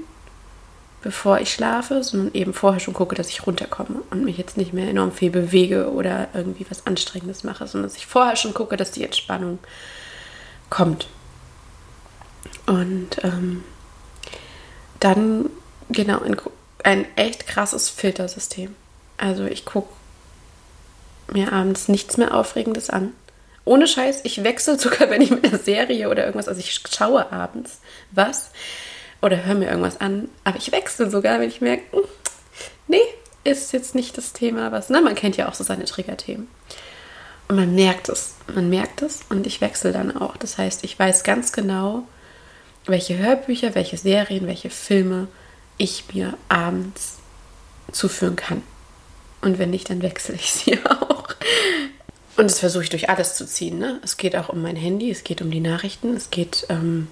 bevor 1.02 1.38
ich 1.40 1.52
schlafe, 1.52 2.02
sondern 2.02 2.34
eben 2.34 2.52
vorher 2.52 2.80
schon 2.80 2.94
gucke, 2.94 3.14
dass 3.14 3.28
ich 3.28 3.46
runterkomme 3.46 4.02
und 4.10 4.24
mich 4.24 4.36
jetzt 4.36 4.56
nicht 4.56 4.72
mehr 4.72 4.88
enorm 4.88 5.12
viel 5.12 5.30
bewege 5.30 5.90
oder 5.90 6.28
irgendwie 6.34 6.66
was 6.68 6.86
Anstrengendes 6.86 7.44
mache, 7.44 7.66
sondern 7.66 7.88
dass 7.88 7.96
ich 7.96 8.06
vorher 8.06 8.36
schon 8.36 8.52
gucke, 8.52 8.76
dass 8.76 8.90
die 8.90 9.04
Entspannung 9.04 9.58
kommt. 10.68 11.08
Und 12.66 13.22
ähm, 13.22 13.64
dann, 14.98 15.48
genau, 15.88 16.20
ein, 16.20 16.36
ein 16.84 17.06
echt 17.16 17.46
krasses 17.46 17.88
Filtersystem. 17.88 18.74
Also 19.16 19.44
ich 19.44 19.64
gucke 19.64 19.88
mir 21.32 21.52
abends 21.52 21.88
nichts 21.88 22.16
mehr 22.16 22.34
Aufregendes 22.34 22.90
an. 22.90 23.12
Ohne 23.64 23.86
Scheiß, 23.86 24.20
ich 24.24 24.42
wechsle 24.42 24.78
sogar, 24.78 25.10
wenn 25.10 25.22
ich 25.22 25.30
mit 25.30 25.44
einer 25.44 25.58
Serie 25.58 26.08
oder 26.08 26.24
irgendwas, 26.24 26.48
also 26.48 26.60
ich 26.60 26.80
schaue 26.90 27.32
abends 27.32 27.80
was 28.10 28.50
oder 29.22 29.44
höre 29.44 29.54
mir 29.54 29.68
irgendwas 29.68 30.00
an, 30.00 30.28
aber 30.44 30.58
ich 30.58 30.72
wechsle 30.72 31.10
sogar, 31.10 31.40
wenn 31.40 31.48
ich 31.48 31.60
merke, 31.60 31.82
hm, 31.92 32.04
nee, 32.88 32.98
ist 33.44 33.72
jetzt 33.72 33.94
nicht 33.94 34.16
das 34.16 34.32
Thema, 34.32 34.72
was, 34.72 34.90
ne, 34.90 35.00
man 35.00 35.14
kennt 35.14 35.36
ja 35.36 35.48
auch 35.48 35.54
so 35.54 35.64
seine 35.64 35.84
Triggerthemen. 35.84 36.48
Und 37.48 37.56
man 37.56 37.74
merkt 37.74 38.08
es, 38.08 38.34
man 38.54 38.70
merkt 38.70 39.02
es 39.02 39.22
und 39.28 39.46
ich 39.46 39.60
wechsle 39.60 39.90
dann 39.92 40.16
auch. 40.16 40.36
Das 40.36 40.56
heißt, 40.56 40.84
ich 40.84 40.96
weiß 40.96 41.24
ganz 41.24 41.52
genau, 41.52 42.04
welche 42.86 43.18
Hörbücher, 43.18 43.74
welche 43.74 43.96
Serien, 43.96 44.46
welche 44.46 44.70
Filme 44.70 45.26
ich 45.76 46.04
mir 46.14 46.34
abends 46.48 47.18
zuführen 47.90 48.36
kann. 48.36 48.62
Und 49.40 49.58
wenn 49.58 49.70
nicht, 49.70 49.90
dann 49.90 50.02
wechsle 50.02 50.34
ich 50.36 50.52
sie 50.52 50.78
auch. 50.88 51.19
Und 52.36 52.50
das 52.50 52.60
versuche 52.60 52.84
ich 52.84 52.90
durch 52.90 53.10
alles 53.10 53.34
zu 53.34 53.46
ziehen. 53.46 53.78
Ne? 53.78 54.00
Es 54.02 54.16
geht 54.16 54.36
auch 54.36 54.48
um 54.48 54.62
mein 54.62 54.76
Handy, 54.76 55.10
es 55.10 55.24
geht 55.24 55.42
um 55.42 55.50
die 55.50 55.60
Nachrichten, 55.60 56.16
es 56.16 56.30
geht 56.30 56.66
ähm, 56.68 57.08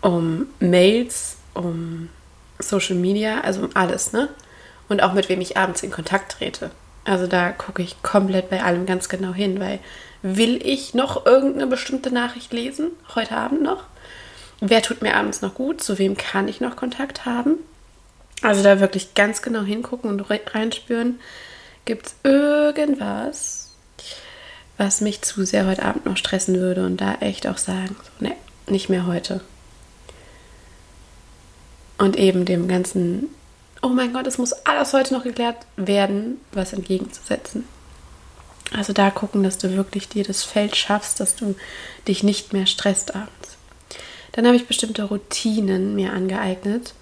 um 0.00 0.46
Mails, 0.60 1.38
um 1.54 2.08
Social 2.58 2.96
Media, 2.96 3.40
also 3.40 3.62
um 3.62 3.70
alles. 3.74 4.12
Ne? 4.12 4.28
Und 4.88 5.02
auch 5.02 5.12
mit 5.12 5.28
wem 5.28 5.40
ich 5.40 5.56
abends 5.56 5.82
in 5.82 5.90
Kontakt 5.90 6.32
trete. 6.32 6.70
Also 7.04 7.26
da 7.26 7.50
gucke 7.50 7.82
ich 7.82 8.02
komplett 8.02 8.48
bei 8.48 8.62
allem 8.62 8.86
ganz 8.86 9.08
genau 9.08 9.32
hin, 9.32 9.60
weil 9.60 9.78
will 10.22 10.64
ich 10.66 10.94
noch 10.94 11.26
irgendeine 11.26 11.66
bestimmte 11.66 12.10
Nachricht 12.10 12.52
lesen, 12.52 12.92
heute 13.14 13.36
Abend 13.36 13.62
noch? 13.62 13.84
Wer 14.60 14.82
tut 14.82 15.02
mir 15.02 15.16
abends 15.16 15.42
noch 15.42 15.54
gut? 15.54 15.82
Zu 15.82 15.98
wem 15.98 16.16
kann 16.16 16.48
ich 16.48 16.60
noch 16.60 16.76
Kontakt 16.76 17.26
haben? 17.26 17.56
Also 18.40 18.62
da 18.62 18.80
wirklich 18.80 19.14
ganz 19.14 19.42
genau 19.42 19.62
hingucken 19.62 20.10
und 20.10 20.20
reinspüren. 20.20 21.18
Gibt 21.84 22.06
es 22.06 22.14
irgendwas, 22.22 23.70
was 24.76 25.00
mich 25.00 25.22
zu 25.22 25.44
sehr 25.44 25.66
heute 25.66 25.84
Abend 25.84 26.06
noch 26.06 26.16
stressen 26.16 26.56
würde 26.56 26.84
und 26.84 27.00
da 27.00 27.14
echt 27.20 27.46
auch 27.46 27.58
sagen, 27.58 27.96
so, 28.02 28.24
ne, 28.24 28.34
nicht 28.66 28.88
mehr 28.88 29.06
heute. 29.06 29.40
Und 31.98 32.16
eben 32.16 32.44
dem 32.44 32.66
ganzen, 32.66 33.28
oh 33.82 33.88
mein 33.88 34.12
Gott, 34.12 34.26
es 34.26 34.38
muss 34.38 34.52
alles 34.52 34.92
heute 34.92 35.14
noch 35.14 35.22
geklärt 35.22 35.58
werden, 35.76 36.40
was 36.52 36.72
entgegenzusetzen. 36.72 37.64
Also 38.72 38.92
da 38.92 39.10
gucken, 39.10 39.42
dass 39.42 39.58
du 39.58 39.76
wirklich 39.76 40.08
dir 40.08 40.24
das 40.24 40.42
Feld 40.42 40.74
schaffst, 40.74 41.20
dass 41.20 41.36
du 41.36 41.54
dich 42.08 42.22
nicht 42.22 42.52
mehr 42.52 42.66
stresst 42.66 43.14
abends. 43.14 43.56
Dann 44.32 44.46
habe 44.46 44.56
ich 44.56 44.66
bestimmte 44.66 45.04
Routinen 45.04 45.94
mir 45.94 46.12
angeeignet, 46.12 46.94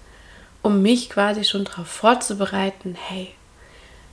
um 0.61 0.83
mich 0.83 1.09
quasi 1.09 1.43
schon 1.43 1.63
darauf 1.63 1.87
vorzubereiten, 1.87 2.95
hey, 2.95 3.33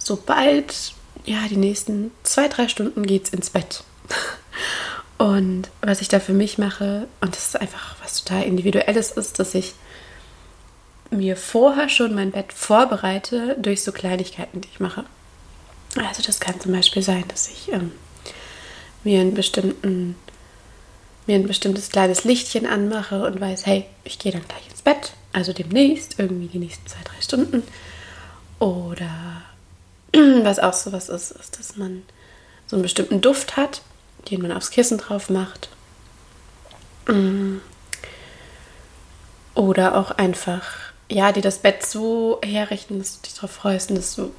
sobald, 0.03 0.95
ja, 1.25 1.47
die 1.49 1.57
nächsten 1.57 2.11
zwei, 2.23 2.49
drei 2.49 2.69
Stunden 2.69 3.07
geht's 3.07 3.31
ins 3.31 3.51
Bett. 3.51 3.85
Und 5.19 5.69
was 5.83 6.01
ich 6.01 6.09
da 6.09 6.19
für 6.19 6.33
mich 6.33 6.57
mache, 6.57 7.07
und 7.21 7.37
das 7.37 7.49
ist 7.49 7.61
einfach 7.61 7.95
was 8.03 8.25
total 8.25 8.45
Individuelles 8.45 9.11
ist, 9.11 9.39
dass 9.39 9.55
ich 9.55 9.75
mir 11.11 11.37
vorher 11.37 11.91
schon 11.91 12.15
mein 12.15 12.31
Bett 12.31 12.55
vorbereite 12.55 13.55
durch 13.61 13.83
so 13.83 13.93
Kleinigkeiten, 13.93 14.63
die 14.63 14.69
ich 14.73 14.81
mache. 14.81 15.05
Also 15.97 16.23
das 16.23 16.41
kann 16.41 16.59
zum 16.59 16.73
Beispiel 16.73 17.03
sein, 17.03 17.25
dass 17.29 17.49
ich 17.49 17.71
ähm, 17.71 17.93
mir 19.05 19.21
einen 19.21 19.35
bestimmten 19.35 20.17
mir 21.27 21.35
ein 21.37 21.47
bestimmtes 21.47 21.91
kleines 21.91 22.25
Lichtchen 22.25 22.65
anmache 22.65 23.23
und 23.27 23.43
weiß, 23.43 23.67
hey, 23.67 23.85
ich 24.05 24.19
gehe 24.19 24.33
dann 24.33 24.49
gleich 24.49 24.71
ins 24.71 24.81
Bett 24.81 25.13
also 25.33 25.53
demnächst, 25.53 26.19
irgendwie 26.19 26.49
die 26.49 26.59
nächsten 26.59 26.87
zwei, 26.87 27.03
drei 27.05 27.21
Stunden. 27.21 27.63
Oder 28.59 29.43
was 30.43 30.59
auch 30.59 30.73
so 30.73 30.93
was 30.93 31.09
ist, 31.09 31.31
ist, 31.33 31.59
dass 31.59 31.77
man 31.77 32.03
so 32.67 32.77
einen 32.77 32.83
bestimmten 32.83 33.21
Duft 33.21 33.57
hat, 33.57 33.83
den 34.31 34.43
man 34.43 34.53
aufs 34.53 34.71
Kissen 34.71 34.99
drauf 34.99 35.31
macht. 35.31 35.69
Mm. 37.07 37.59
Oder 39.55 39.97
auch 39.97 40.13
einfach, 40.13 40.63
ja, 41.11 41.33
die 41.33 41.41
das 41.41 41.59
Bett 41.59 41.85
so 41.85 42.41
herrichten, 42.43 42.99
dass 42.99 43.17
du 43.17 43.23
dich 43.23 43.35
darauf 43.35 43.51
freust 43.51 43.91
und 43.91 43.97
dass 43.97 44.15
du 44.15 44.33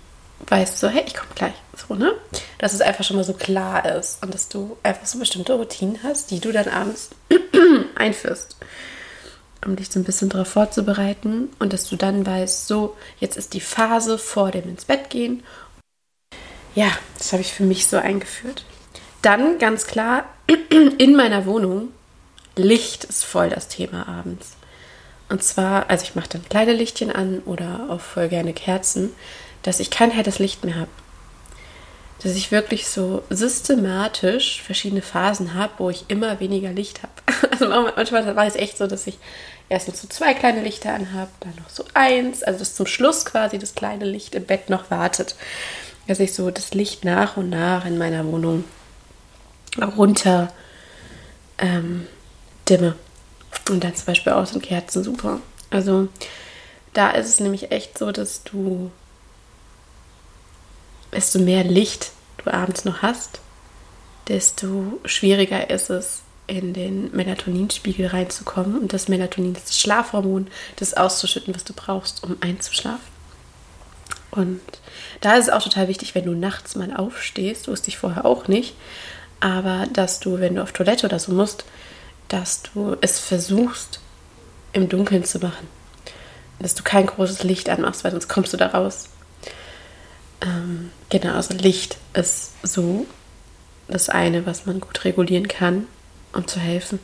weißt, 0.47 0.79
so, 0.79 0.87
hey, 0.87 1.03
ich 1.05 1.13
komme 1.13 1.31
gleich. 1.35 1.53
So, 1.75 1.93
ne? 1.95 2.13
Dass 2.57 2.73
es 2.73 2.81
einfach 2.81 3.03
schon 3.03 3.17
mal 3.17 3.23
so 3.23 3.33
klar 3.33 3.85
ist 3.97 4.23
und 4.23 4.33
dass 4.33 4.49
du 4.49 4.77
einfach 4.81 5.05
so 5.05 5.19
bestimmte 5.19 5.53
Routinen 5.53 5.99
hast, 6.03 6.31
die 6.31 6.39
du 6.39 6.51
dann 6.51 6.67
abends 6.67 7.09
einführst 7.95 8.55
um 9.65 9.75
dich 9.75 9.89
so 9.89 9.99
ein 9.99 10.03
bisschen 10.03 10.29
darauf 10.29 10.47
vorzubereiten 10.47 11.49
und 11.59 11.73
dass 11.73 11.87
du 11.87 11.95
dann 11.95 12.25
weißt, 12.25 12.67
so, 12.67 12.95
jetzt 13.19 13.37
ist 13.37 13.53
die 13.53 13.61
Phase 13.61 14.17
vor 14.17 14.51
dem 14.51 14.67
ins 14.69 14.85
Bett 14.85 15.09
gehen. 15.09 15.43
Ja, 16.73 16.91
das 17.17 17.31
habe 17.33 17.41
ich 17.41 17.53
für 17.53 17.63
mich 17.63 17.87
so 17.87 17.97
eingeführt. 17.97 18.65
Dann 19.21 19.59
ganz 19.59 19.85
klar, 19.85 20.25
in 20.97 21.15
meiner 21.15 21.45
Wohnung, 21.45 21.89
Licht 22.55 23.03
ist 23.03 23.23
voll 23.23 23.49
das 23.49 23.67
Thema 23.67 24.07
abends. 24.07 24.57
Und 25.29 25.43
zwar, 25.43 25.89
also 25.89 26.03
ich 26.03 26.15
mache 26.15 26.29
dann 26.29 26.49
kleine 26.49 26.73
Lichtchen 26.73 27.11
an 27.11 27.39
oder 27.45 27.87
auch 27.89 28.01
voll 28.01 28.27
gerne 28.27 28.53
Kerzen, 28.53 29.11
dass 29.63 29.79
ich 29.79 29.89
kein 29.89 30.11
helles 30.11 30.39
Licht 30.39 30.65
mehr 30.65 30.75
habe. 30.75 30.89
Dass 32.23 32.35
ich 32.35 32.51
wirklich 32.51 32.87
so 32.87 33.23
systematisch 33.29 34.61
verschiedene 34.61 35.01
Phasen 35.01 35.55
habe, 35.55 35.73
wo 35.77 35.89
ich 35.89 36.05
immer 36.07 36.39
weniger 36.39 36.71
Licht 36.71 37.01
habe. 37.03 37.11
Also 37.51 37.67
manchmal 37.67 38.35
war 38.35 38.47
es 38.47 38.55
echt 38.55 38.77
so, 38.77 38.87
dass 38.87 39.05
ich 39.07 39.19
erst 39.69 39.87
noch 39.87 39.95
so 39.95 40.07
zwei 40.07 40.33
kleine 40.33 40.63
Lichter 40.63 40.93
anhabe, 40.93 41.29
dann 41.41 41.53
noch 41.55 41.69
so 41.69 41.83
eins, 41.93 42.43
also 42.43 42.59
dass 42.59 42.75
zum 42.75 42.87
Schluss 42.87 43.25
quasi 43.25 43.59
das 43.59 43.75
kleine 43.75 44.05
Licht 44.05 44.35
im 44.35 44.45
Bett 44.45 44.69
noch 44.69 44.89
wartet. 44.89 45.35
Dass 46.07 46.19
ich 46.19 46.33
so 46.33 46.49
das 46.49 46.73
Licht 46.73 47.05
nach 47.05 47.37
und 47.37 47.49
nach 47.49 47.85
in 47.85 47.97
meiner 47.97 48.25
Wohnung 48.25 48.63
runter 49.97 50.51
ähm, 51.57 52.07
dimme. 52.67 52.95
Und 53.69 53.83
dann 53.83 53.95
zum 53.95 54.05
Beispiel 54.05 54.33
auch 54.33 54.45
so 54.45 54.59
Kerzen 54.59 55.03
super. 55.03 55.39
Also 55.69 56.07
da 56.93 57.11
ist 57.11 57.27
es 57.27 57.39
nämlich 57.39 57.71
echt 57.71 57.97
so, 57.97 58.11
dass 58.11 58.43
du, 58.43 58.91
desto 61.11 61.39
mehr 61.39 61.63
Licht 61.63 62.11
du 62.43 62.51
abends 62.53 62.85
noch 62.85 63.01
hast, 63.01 63.39
desto 64.27 64.99
schwieriger 65.05 65.69
ist 65.69 65.89
es, 65.89 66.21
in 66.47 66.73
den 66.73 67.15
Melatoninspiegel 67.15 68.07
reinzukommen. 68.07 68.77
Und 68.77 68.93
das 68.93 69.07
Melatonin 69.07 69.55
ist 69.55 69.69
das 69.69 69.79
Schlafhormon, 69.79 70.47
das 70.75 70.93
auszuschütten, 70.95 71.55
was 71.55 71.63
du 71.63 71.73
brauchst, 71.73 72.23
um 72.23 72.37
einzuschlafen. 72.41 73.11
Und 74.31 74.61
da 75.21 75.35
ist 75.35 75.47
es 75.47 75.53
auch 75.53 75.63
total 75.63 75.87
wichtig, 75.87 76.15
wenn 76.15 76.25
du 76.25 76.33
nachts 76.33 76.75
mal 76.75 76.95
aufstehst, 76.95 77.67
wusste 77.67 77.89
ich 77.89 77.97
vorher 77.97 78.25
auch 78.25 78.47
nicht, 78.47 78.75
aber 79.39 79.87
dass 79.91 80.19
du, 80.19 80.39
wenn 80.39 80.55
du 80.55 80.63
auf 80.63 80.71
Toilette 80.71 81.05
oder 81.05 81.19
so 81.19 81.33
musst, 81.33 81.65
dass 82.29 82.63
du 82.63 82.95
es 83.01 83.19
versuchst, 83.19 83.99
im 84.73 84.87
Dunkeln 84.87 85.25
zu 85.25 85.39
machen. 85.39 85.67
Dass 86.59 86.75
du 86.75 86.83
kein 86.83 87.07
großes 87.07 87.43
Licht 87.43 87.69
anmachst, 87.69 88.03
weil 88.03 88.11
sonst 88.11 88.29
kommst 88.29 88.53
du 88.53 88.57
da 88.57 88.67
raus. 88.67 89.09
Ähm, 90.41 90.91
genau, 91.09 91.33
also 91.35 91.53
Licht 91.53 91.97
ist 92.13 92.51
so 92.63 93.05
das 93.87 94.09
eine, 94.09 94.45
was 94.45 94.65
man 94.65 94.79
gut 94.79 95.03
regulieren 95.05 95.47
kann 95.47 95.87
um 96.33 96.47
zu 96.47 96.59
helfen. 96.59 96.99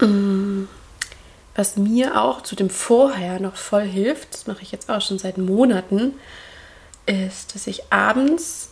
Mm. 0.00 0.68
was 1.56 1.76
mir 1.76 2.22
auch 2.22 2.42
zu 2.42 2.54
dem 2.54 2.70
Vorher 2.70 3.40
noch 3.40 3.56
voll 3.56 3.82
hilft, 3.82 4.32
das 4.32 4.46
mache 4.46 4.62
ich 4.62 4.70
jetzt 4.70 4.88
auch 4.88 5.00
schon 5.00 5.18
seit 5.18 5.38
Monaten, 5.38 6.14
ist, 7.06 7.56
dass 7.56 7.66
ich 7.66 7.92
abends 7.92 8.70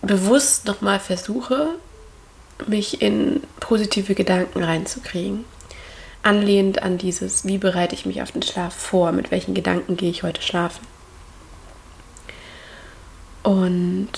bewusst 0.00 0.64
nochmal 0.64 0.98
versuche, 0.98 1.76
mich 2.66 3.02
in 3.02 3.40
positive 3.60 4.16
Gedanken 4.16 4.64
reinzukriegen. 4.64 5.44
Anlehnt 6.22 6.82
an 6.82 6.98
dieses, 6.98 7.44
wie 7.44 7.58
bereite 7.58 7.94
ich 7.94 8.06
mich 8.06 8.22
auf 8.22 8.32
den 8.32 8.42
Schlaf 8.42 8.74
vor, 8.74 9.12
mit 9.12 9.30
welchen 9.30 9.54
Gedanken 9.54 9.96
gehe 9.96 10.10
ich 10.10 10.22
heute 10.22 10.42
schlafen. 10.42 10.86
Und 13.42 14.10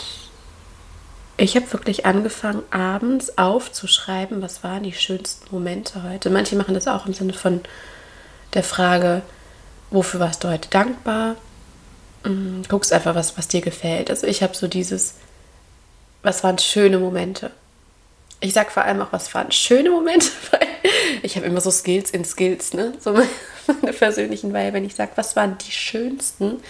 ich 1.36 1.56
habe 1.56 1.72
wirklich 1.72 2.06
angefangen, 2.06 2.62
abends 2.70 3.38
aufzuschreiben, 3.38 4.42
was 4.42 4.62
waren 4.62 4.82
die 4.82 4.92
schönsten 4.92 5.46
Momente 5.50 6.02
heute. 6.02 6.30
Manche 6.30 6.56
machen 6.56 6.74
das 6.74 6.86
auch 6.86 7.06
im 7.06 7.14
Sinne 7.14 7.32
von 7.32 7.60
der 8.52 8.62
Frage, 8.62 9.22
wofür 9.90 10.20
warst 10.20 10.44
du 10.44 10.48
heute 10.48 10.68
dankbar? 10.68 11.36
Mm, 12.22 12.62
guckst 12.68 12.92
einfach, 12.92 13.14
was, 13.14 13.36
was 13.36 13.48
dir 13.48 13.62
gefällt. 13.62 14.10
Also 14.10 14.26
ich 14.26 14.42
habe 14.42 14.54
so 14.54 14.68
dieses, 14.68 15.14
was 16.22 16.44
waren 16.44 16.58
schöne 16.58 16.98
Momente? 16.98 17.50
Ich 18.44 18.52
sage 18.52 18.70
vor 18.70 18.84
allem 18.84 19.00
auch, 19.00 19.10
was 19.10 19.32
waren 19.32 19.50
schöne 19.52 19.88
Momente, 19.88 20.28
weil 20.50 20.68
ich 21.22 21.36
habe 21.36 21.46
immer 21.46 21.62
so 21.62 21.70
Skills 21.70 22.10
in 22.10 22.26
Skills, 22.26 22.74
ne? 22.74 22.92
So 23.00 23.14
meine 23.14 23.92
persönlichen, 23.98 24.52
weil 24.52 24.74
wenn 24.74 24.84
ich 24.84 24.94
sage, 24.94 25.12
was 25.14 25.34
waren 25.34 25.56
die 25.56 25.72
schönsten, 25.72 26.60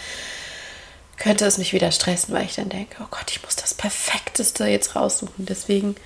könnte 1.17 1.45
es 1.45 1.59
mich 1.59 1.73
wieder 1.73 1.91
stressen, 1.91 2.33
weil 2.33 2.45
ich 2.45 2.55
dann 2.55 2.69
denke, 2.69 2.99
oh 3.01 3.09
Gott, 3.11 3.29
ich 3.29 3.43
muss 3.43 3.57
das 3.57 3.75
Perfekteste 3.75 4.67
jetzt 4.67 4.95
raussuchen. 4.95 5.47
Deswegen 5.47 5.97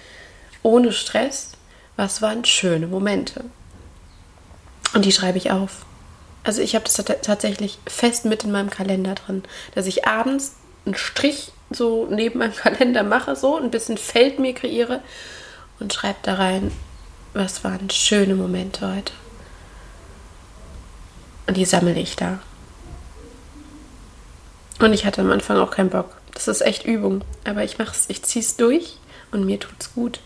ohne 0.63 0.91
Stress, 0.91 1.51
was 1.97 2.23
waren 2.23 2.47
schöne 2.47 2.87
Momente? 2.87 3.45
Und 4.95 5.05
die 5.05 5.13
schreibe 5.13 5.37
ich 5.37 5.51
auf. 5.51 5.85
Also 6.45 6.63
ich 6.63 6.77
habe 6.77 6.87
das 6.87 6.95
tatsächlich 7.21 7.79
fest 7.87 8.25
mit 8.25 8.43
in 8.43 8.53
meinem 8.53 8.71
Kalender 8.71 9.17
drin, 9.17 9.43
dass 9.75 9.85
ich 9.85 10.07
abends 10.07 10.55
einen 10.87 10.95
Strich 10.95 11.53
so 11.69 12.07
neben 12.11 12.39
meinem 12.39 12.57
Kalender 12.57 13.03
mache, 13.03 13.37
so 13.37 13.59
ein 13.59 13.71
bisschen 13.71 13.99
Feld 13.99 14.39
mir 14.39 14.55
kreiere 14.55 15.03
und 15.81 15.93
schreibe 15.93 16.19
da 16.23 16.35
rein, 16.35 16.73
was 17.35 17.65
waren 17.65 17.91
schöne 17.91 18.35
Momente 18.35 18.97
heute. 18.97 19.13
Und 21.47 21.57
die 21.57 21.65
sammle 21.65 21.99
ich 21.99 22.17
da. 22.17 22.41
Und 24.81 24.93
ich 24.93 25.05
hatte 25.05 25.23
am 25.23 25.33
Anfang 25.33 25.59
auch 25.59 25.71
keinen 25.71 25.91
Bock. 25.91 26.17
Das 26.35 26.49
ist 26.49 26.61
echt 26.61 26.85
Übung. 26.85 27.23
Aber 27.45 27.65
ich 27.65 27.79
mach's, 27.79 28.07
ich 28.09 28.23
zieh's 28.23 28.57
durch 28.57 28.99
und 29.33 29.45
mir 29.45 29.59
tut's 29.59 29.93
gut. 29.95 30.21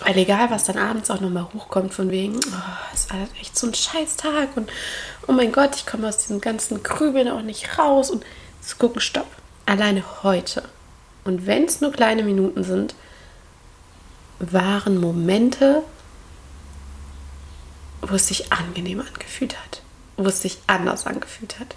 Weil 0.00 0.18
egal, 0.18 0.50
was 0.50 0.64
dann 0.64 0.78
abends 0.78 1.10
auch 1.10 1.20
nochmal 1.20 1.46
hochkommt, 1.54 1.94
von 1.94 2.10
wegen, 2.10 2.36
oh, 2.36 2.94
ist 2.94 3.12
alles 3.12 3.28
echt 3.40 3.56
so 3.56 3.68
ein 3.68 3.74
scheiß 3.74 4.16
Tag 4.16 4.56
und 4.56 4.70
oh 5.28 5.32
mein 5.32 5.52
Gott, 5.52 5.76
ich 5.76 5.86
komme 5.86 6.08
aus 6.08 6.18
diesem 6.18 6.40
ganzen 6.40 6.82
Grübeln 6.82 7.28
auch 7.28 7.42
nicht 7.42 7.78
raus 7.78 8.10
und 8.10 8.24
zu 8.60 8.76
gucken, 8.76 9.00
stopp. 9.00 9.28
Alleine 9.64 10.02
heute. 10.24 10.64
Und 11.24 11.46
wenn 11.46 11.64
es 11.64 11.80
nur 11.80 11.92
kleine 11.92 12.24
Minuten 12.24 12.64
sind, 12.64 12.96
waren 14.50 14.98
Momente, 14.98 15.82
wo 18.00 18.14
es 18.16 18.26
sich 18.26 18.52
angenehm 18.52 19.00
angefühlt 19.00 19.56
hat, 19.56 19.82
wo 20.16 20.26
es 20.26 20.42
sich 20.42 20.58
anders 20.66 21.06
angefühlt 21.06 21.60
hat. 21.60 21.76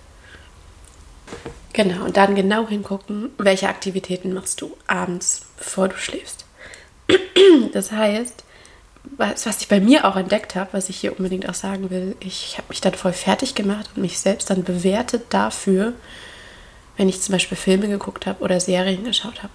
Genau, 1.73 2.05
und 2.05 2.17
dann 2.17 2.35
genau 2.35 2.67
hingucken, 2.67 3.31
welche 3.37 3.67
Aktivitäten 3.67 4.33
machst 4.33 4.61
du 4.61 4.75
abends, 4.87 5.41
bevor 5.57 5.89
du 5.89 5.97
schläfst. 5.97 6.45
Das 7.73 7.91
heißt, 7.91 8.45
was, 9.17 9.45
was 9.45 9.61
ich 9.61 9.67
bei 9.67 9.79
mir 9.79 10.05
auch 10.05 10.15
entdeckt 10.15 10.55
habe, 10.55 10.73
was 10.73 10.89
ich 10.89 10.97
hier 10.97 11.11
unbedingt 11.17 11.47
auch 11.49 11.53
sagen 11.53 11.89
will, 11.89 12.15
ich 12.19 12.57
habe 12.57 12.69
mich 12.69 12.81
dann 12.81 12.93
voll 12.93 13.13
fertig 13.13 13.55
gemacht 13.55 13.89
und 13.95 14.01
mich 14.01 14.19
selbst 14.19 14.49
dann 14.49 14.63
bewertet 14.63 15.25
dafür, 15.29 15.93
wenn 16.97 17.09
ich 17.09 17.21
zum 17.21 17.33
Beispiel 17.33 17.57
Filme 17.57 17.87
geguckt 17.87 18.25
habe 18.25 18.43
oder 18.43 18.59
Serien 18.59 19.03
geschaut 19.03 19.43
habe. 19.43 19.53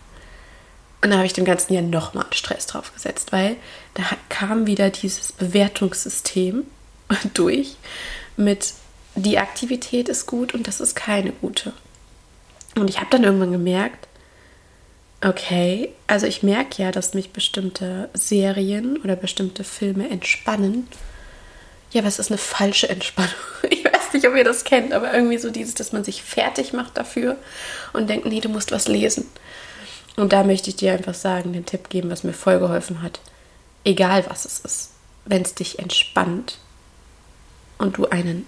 Und 1.03 1.11
da 1.11 1.17
habe 1.17 1.27
ich 1.27 1.33
dem 1.33 1.45
ganzen 1.45 1.73
Jahr 1.73 1.83
nochmal 1.83 2.27
Stress 2.33 2.67
drauf 2.67 2.93
gesetzt, 2.93 3.33
weil 3.33 3.57
da 3.95 4.03
kam 4.29 4.67
wieder 4.67 4.91
dieses 4.91 5.33
Bewertungssystem 5.33 6.65
durch 7.35 7.77
mit 8.37 8.75
die 9.17 9.39
Aktivität 9.39 10.09
ist 10.09 10.27
gut 10.27 10.55
und 10.55 10.69
das 10.69 10.81
ist 10.81 10.95
keine 10.95 11.33
gute. 11.33 11.73
Und 12.77 12.89
ich 12.89 12.99
habe 12.99 13.11
dann 13.11 13.25
irgendwann 13.25 13.53
gemerkt, 13.53 14.07
okay, 15.23 15.93
also 16.07 16.27
ich 16.27 16.43
merke 16.43 16.83
ja, 16.83 16.93
dass 16.93 17.15
mich 17.15 17.33
bestimmte 17.33 18.09
Serien 18.15 18.97
oder 18.99 19.17
bestimmte 19.17 19.65
Filme 19.65 20.09
entspannen. 20.09 20.89
Ja, 21.93 22.01
aber 22.01 22.09
es 22.09 22.19
ist 22.19 22.31
eine 22.31 22.39
falsche 22.39 22.89
Entspannung. 22.89 23.35
Ich 23.73 23.85
weiß 23.85 24.13
nicht, 24.13 24.27
ob 24.27 24.35
ihr 24.37 24.45
das 24.45 24.65
kennt, 24.65 24.93
aber 24.93 25.13
irgendwie 25.13 25.39
so 25.39 25.51
dieses, 25.51 25.75
dass 25.75 25.93
man 25.93 26.05
sich 26.05 26.23
fertig 26.23 26.73
macht 26.73 26.97
dafür 26.97 27.37
und 27.93 28.11
denkt, 28.11 28.27
nee, 28.27 28.41
du 28.41 28.49
musst 28.49 28.73
was 28.73 28.89
lesen. 28.89 29.27
Und 30.21 30.35
da 30.35 30.45
möchte 30.45 30.69
ich 30.69 30.77
dir 30.77 30.93
einfach 30.93 31.15
sagen, 31.15 31.55
den 31.55 31.65
Tipp 31.65 31.89
geben, 31.89 32.11
was 32.11 32.25
mir 32.25 32.35
voll 32.35 32.59
geholfen 32.59 33.01
hat. 33.01 33.21
Egal 33.85 34.27
was 34.29 34.45
es 34.45 34.61
ist, 34.61 34.91
wenn 35.25 35.41
es 35.41 35.55
dich 35.55 35.79
entspannt 35.79 36.59
und 37.79 37.97
du 37.97 38.07
einen 38.07 38.47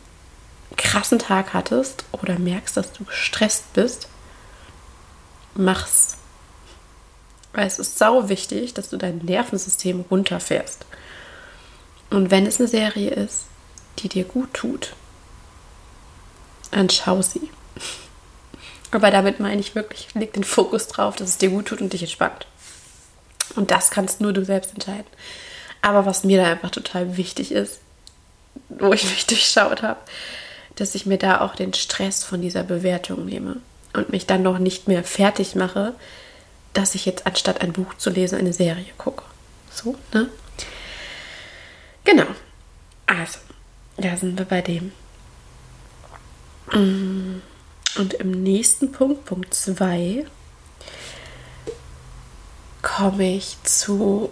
krassen 0.76 1.18
Tag 1.18 1.54
hattest 1.54 2.04
oder 2.12 2.38
merkst, 2.38 2.76
dass 2.76 2.92
du 2.92 3.04
gestresst 3.04 3.72
bist, 3.72 4.08
mach's. 5.54 6.18
Weil 7.54 7.68
es 7.68 7.78
ist 7.78 7.96
sau 7.96 8.28
wichtig, 8.28 8.74
dass 8.74 8.90
du 8.90 8.98
dein 8.98 9.18
Nervensystem 9.18 10.04
runterfährst. 10.11 10.85
Und 12.11 12.30
wenn 12.30 12.44
es 12.44 12.61
eine 12.61 12.68
Serie 12.68 13.12
ist, 13.12 13.46
die 14.00 14.11
dir 14.11 14.24
gut 14.24 14.52
tut, 14.52 14.94
dann 16.70 16.90
schau 16.90 17.22
sie. 17.22 17.48
Aber 18.92 19.11
damit 19.11 19.40
meine 19.40 19.61
ich 19.61 19.74
wirklich, 19.74 20.09
leg 20.14 20.33
den 20.35 20.44
Fokus 20.44 20.87
drauf, 20.87 21.16
dass 21.16 21.31
es 21.31 21.38
dir 21.38 21.50
gut 21.50 21.66
tut 21.66 21.81
und 21.81 21.92
dich 21.92 22.02
entspannt. 22.02 22.46
Und 23.57 23.70
das 23.70 23.90
kannst 23.90 24.20
nur 24.20 24.33
du 24.33 24.44
selbst 24.44 24.74
entscheiden. 24.74 25.07
Aber 25.81 26.07
was 26.07 26.24
mir 26.24 26.40
da 26.40 26.48
einfach 26.48 26.70
total 26.70 27.16
wichtig 27.16 27.52
ist, 27.52 27.81
wo 28.68 28.92
ich 28.92 29.05
mich 29.05 29.26
durchschaut 29.26 29.83
habe, 29.83 30.00
dass 30.76 30.94
ich 30.94 31.07
mir 31.07 31.18
da 31.18 31.40
auch 31.40 31.55
den 31.55 31.74
Stress 31.74 32.22
von 32.22 32.40
dieser 32.40 32.62
Bewertung 32.62 33.24
nehme 33.26 33.57
und 33.94 34.11
mich 34.11 34.26
dann 34.26 34.42
noch 34.42 34.59
nicht 34.59 34.88
mehr 34.88 35.05
fertig 35.05 35.55
mache, 35.55 35.94
dass 36.72 36.94
ich 36.94 37.05
jetzt 37.05 37.26
anstatt 37.26 37.61
ein 37.61 37.72
Buch 37.72 37.94
zu 37.94 38.11
lesen 38.11 38.38
eine 38.38 38.52
Serie 38.52 38.92
gucke. 38.96 39.24
So, 39.70 39.96
ne? 40.12 40.28
Genau. 42.05 42.26
Also, 43.07 43.38
da 43.96 44.16
sind 44.16 44.38
wir 44.38 44.46
bei 44.46 44.62
dem. 44.62 44.92
Mm, 46.72 47.42
und 47.96 48.14
im 48.14 48.31
nächsten 48.31 48.92
Punkt, 48.92 49.24
Punkt 49.24 49.55
2, 49.55 50.26
komme 52.83 53.37
ich 53.37 53.57
zu 53.64 54.31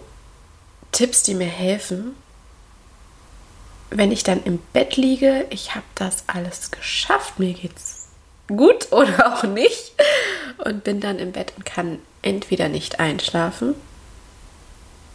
Tipps, 0.91 1.23
die 1.23 1.35
mir 1.35 1.45
helfen, 1.45 2.15
wenn 3.89 4.11
ich 4.11 4.23
dann 4.23 4.43
im 4.43 4.59
Bett 4.73 4.95
liege, 4.95 5.45
ich 5.49 5.75
habe 5.75 5.85
das 5.95 6.23
alles 6.27 6.71
geschafft, 6.71 7.39
mir 7.39 7.53
geht's 7.53 8.07
gut 8.47 8.91
oder 8.91 9.33
auch 9.33 9.43
nicht 9.43 9.93
und 10.57 10.83
bin 10.83 10.99
dann 10.99 11.19
im 11.19 11.31
Bett 11.31 11.53
und 11.55 11.65
kann 11.65 11.99
entweder 12.21 12.69
nicht 12.69 12.99
einschlafen 12.99 13.75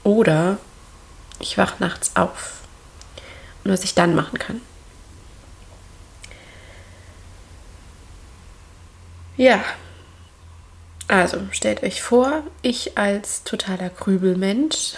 oder 0.04 0.59
ich 1.38 1.59
wache 1.59 1.76
nachts 1.80 2.16
auf. 2.16 2.61
Und 3.64 3.72
was 3.72 3.85
ich 3.85 3.94
dann 3.94 4.14
machen 4.14 4.38
kann. 4.38 4.61
Ja, 9.37 9.62
also 11.09 11.40
stellt 11.51 11.83
euch 11.83 12.03
vor, 12.03 12.44
ich 12.62 12.96
als 12.96 13.42
totaler 13.44 13.90
Grübelmensch 13.90 14.94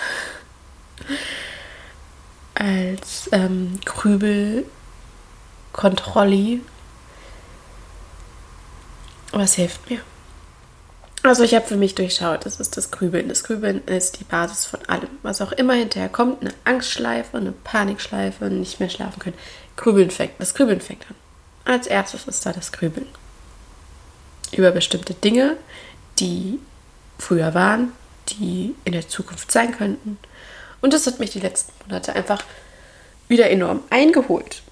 als 2.54 3.28
ähm, 3.32 3.80
Krübelkontrolli. 3.84 6.60
Was 9.32 9.54
hilft 9.54 9.90
mir? 9.90 10.00
Also 11.22 11.42
ich 11.42 11.54
habe 11.54 11.66
für 11.66 11.76
mich 11.76 11.94
durchschaut, 11.94 12.46
das 12.46 12.58
ist 12.58 12.76
das 12.76 12.90
Grübeln. 12.90 13.28
Das 13.28 13.44
Grübeln 13.44 13.84
ist 13.86 14.18
die 14.18 14.24
Basis 14.24 14.64
von 14.64 14.80
allem. 14.86 15.10
Was 15.22 15.40
auch 15.40 15.52
immer 15.52 15.74
hinterher 15.74 16.08
kommt, 16.08 16.40
eine 16.40 16.52
Angstschleife, 16.64 17.36
eine 17.36 17.52
Panikschleife, 17.52 18.46
nicht 18.46 18.80
mehr 18.80 18.88
schlafen 18.88 19.20
können. 19.20 19.36
Grübeln 19.76 20.10
fängt, 20.10 20.40
das 20.40 20.54
Grübeln 20.54 20.80
fängt 20.80 21.06
an. 21.08 21.14
Als 21.64 21.86
erstes 21.86 22.26
ist 22.26 22.44
da 22.46 22.52
das 22.52 22.72
Grübeln. 22.72 23.06
Über 24.52 24.70
bestimmte 24.70 25.14
Dinge, 25.14 25.56
die 26.18 26.58
früher 27.18 27.54
waren, 27.54 27.92
die 28.28 28.74
in 28.84 28.92
der 28.92 29.08
Zukunft 29.08 29.52
sein 29.52 29.72
könnten 29.72 30.18
und 30.80 30.92
das 30.92 31.06
hat 31.06 31.18
mich 31.18 31.30
die 31.30 31.40
letzten 31.40 31.72
Monate 31.84 32.14
einfach 32.14 32.44
wieder 33.26 33.50
enorm 33.50 33.82
eingeholt. 33.90 34.62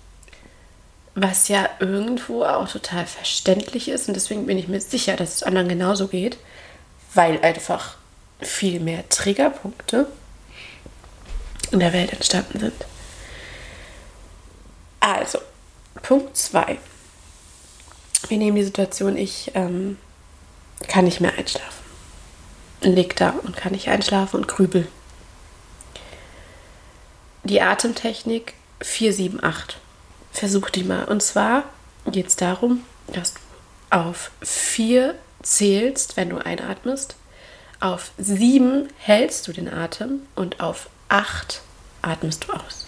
Was 1.15 1.49
ja 1.49 1.69
irgendwo 1.81 2.45
auch 2.45 2.69
total 2.69 3.07
verständlich 3.07 3.89
ist. 3.89 4.09
Und 4.09 4.15
deswegen 4.15 4.47
bin 4.47 4.59
ich 4.59 4.69
mir 4.69 4.81
sicher, 4.81 5.17
dass 5.17 5.37
es 5.37 5.43
anderen 5.43 5.69
genauso 5.69 6.09
geht, 6.09 6.37
weil 7.15 7.41
einfach 7.41 7.97
viel 8.41 8.81
mehr 8.81 9.09
Triggerpunkte 9.09 10.07
in 11.71 11.81
der 11.81 11.93
Welt 11.93 12.13
entstanden 12.13 12.61
sind. 12.61 12.85
Also, 15.01 15.39
Punkt 16.03 16.37
2. 16.37 16.79
Wir 18.29 18.39
nehmen 18.39 18.57
die 18.57 18.65
Situation, 18.65 19.17
ich 19.17 19.53
ähm, 19.55 19.99
kann 20.89 21.05
nicht 21.05 21.21
mehr 21.21 21.35
einschlafen. 21.37 21.85
Lieg 22.81 23.17
da 23.17 23.31
und 23.31 23.57
kann 23.57 23.73
nicht 23.73 23.89
einschlafen 23.89 24.37
und 24.41 24.49
grübel. 24.49 24.89
Die 27.45 27.61
Atemtechnik 27.63 28.55
478. 28.81 29.79
Versuch 30.33 30.71
die 30.71 30.85
mal. 30.85 31.05
Und 31.05 31.23
zwar 31.23 31.65
geht 32.07 32.27
es 32.27 32.37
darum, 32.37 32.83
dass 33.07 33.35
du 33.35 33.41
auf 33.91 34.31
4 34.43 35.15
zählst, 35.43 36.17
wenn 36.17 36.31
du 36.31 36.39
einatmest. 36.39 37.17
Auf 37.81 38.11
7 38.19 38.89
hältst 38.99 39.47
du 39.47 39.53
den 39.53 39.73
Atem 39.73 40.21
und 40.35 40.61
auf 40.61 40.89
8 41.09 41.63
atmest 42.03 42.47
du 42.49 42.53
aus. 42.53 42.87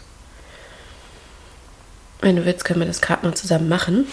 Wenn 2.21 2.37
du 2.37 2.45
willst, 2.45 2.65
können 2.65 2.81
wir 2.81 2.87
das 2.87 3.01
gerade 3.01 3.25
mal 3.25 3.35
zusammen 3.35 3.69
machen. 3.69 4.09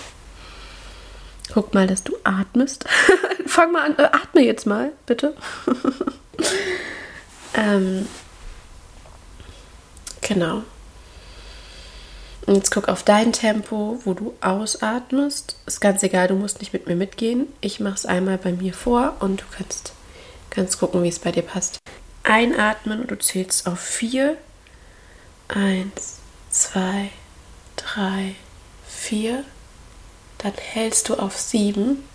Guck 1.54 1.74
mal, 1.74 1.88
dass 1.88 2.04
du 2.04 2.16
atmest. 2.24 2.86
Fang 3.46 3.72
mal 3.72 3.86
an, 3.86 3.98
äh, 3.98 4.04
atme 4.04 4.42
jetzt 4.42 4.66
mal, 4.66 4.92
bitte. 5.06 5.36
ähm, 7.54 8.08
genau. 10.22 10.64
Und 12.46 12.56
jetzt 12.56 12.72
guck 12.72 12.90
auf 12.90 13.04
dein 13.04 13.34
Tempo, 13.34 14.00
wo 14.04 14.14
du 14.14 14.36
ausatmest. 14.42 15.58
Ist 15.66 15.82
ganz 15.82 16.04
egal, 16.04 16.28
du 16.28 16.36
musst 16.36 16.60
nicht 16.60 16.74
mit 16.74 16.88
mir 16.88 16.96
mitgehen. 16.96 17.48
Ich 17.62 17.80
mache 17.80 17.96
es 17.96 18.06
einmal 18.06 18.38
bei 18.38 18.52
mir 18.52 18.74
vor 18.74 19.18
und 19.20 19.42
du 19.42 19.46
kannst, 19.56 19.94
kannst 20.52 20.80
gucken, 20.80 21.04
wie 21.04 21.10
es 21.10 21.20
bei 21.20 21.32
dir 21.32 21.42
passt. 21.42 21.80
Einatmen 22.24 23.02
und 23.02 23.12
du 23.12 23.18
zählst 23.18 23.68
auf 23.68 23.80
vier. 23.80 24.38
Eins, 25.48 26.20
zwei, 26.50 27.10
drei, 27.76 28.36
vier. 28.88 29.44
Dann 30.46 30.54
hältst 30.54 31.10
du 31.10 31.16
auf 31.16 31.40
sieben. 31.40 32.08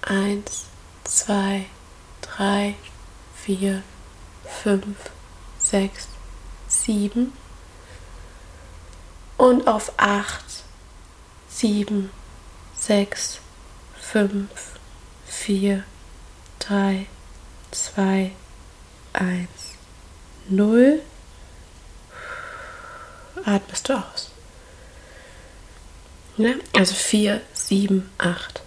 Eins, 0.00 0.64
zwei, 1.04 1.66
drei, 2.22 2.74
vier, 3.34 3.82
fünf, 4.62 4.96
sechs, 5.58 6.08
sieben 6.68 7.34
und 9.36 9.68
auf 9.68 9.92
8, 9.98 10.42
7, 11.50 12.08
6, 12.78 13.40
5, 14.00 14.48
4, 15.26 15.84
3, 16.60 17.06
2, 17.72 18.30
1, 19.12 19.48
0 20.48 21.02
atmest 23.44 23.88
du 23.90 23.98
aus. 23.98 24.29
Ne? 26.40 26.58
Also 26.74 26.94
4, 26.94 27.42
7, 27.52 28.10
8. 28.16 28.62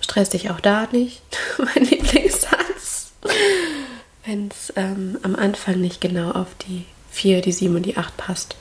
Stress 0.00 0.30
dich 0.30 0.48
auch 0.48 0.60
da 0.60 0.88
nicht. 0.90 1.20
mein 1.58 1.84
Lieblingssatz. 1.84 3.12
Wenn 4.24 4.48
es 4.48 4.72
ähm, 4.74 5.18
am 5.22 5.36
Anfang 5.36 5.78
nicht 5.78 6.00
genau 6.00 6.30
auf 6.30 6.54
die 6.66 6.86
4, 7.10 7.42
die 7.42 7.52
7 7.52 7.76
und 7.76 7.82
die 7.82 7.98
8 7.98 8.16
passt. 8.16 8.56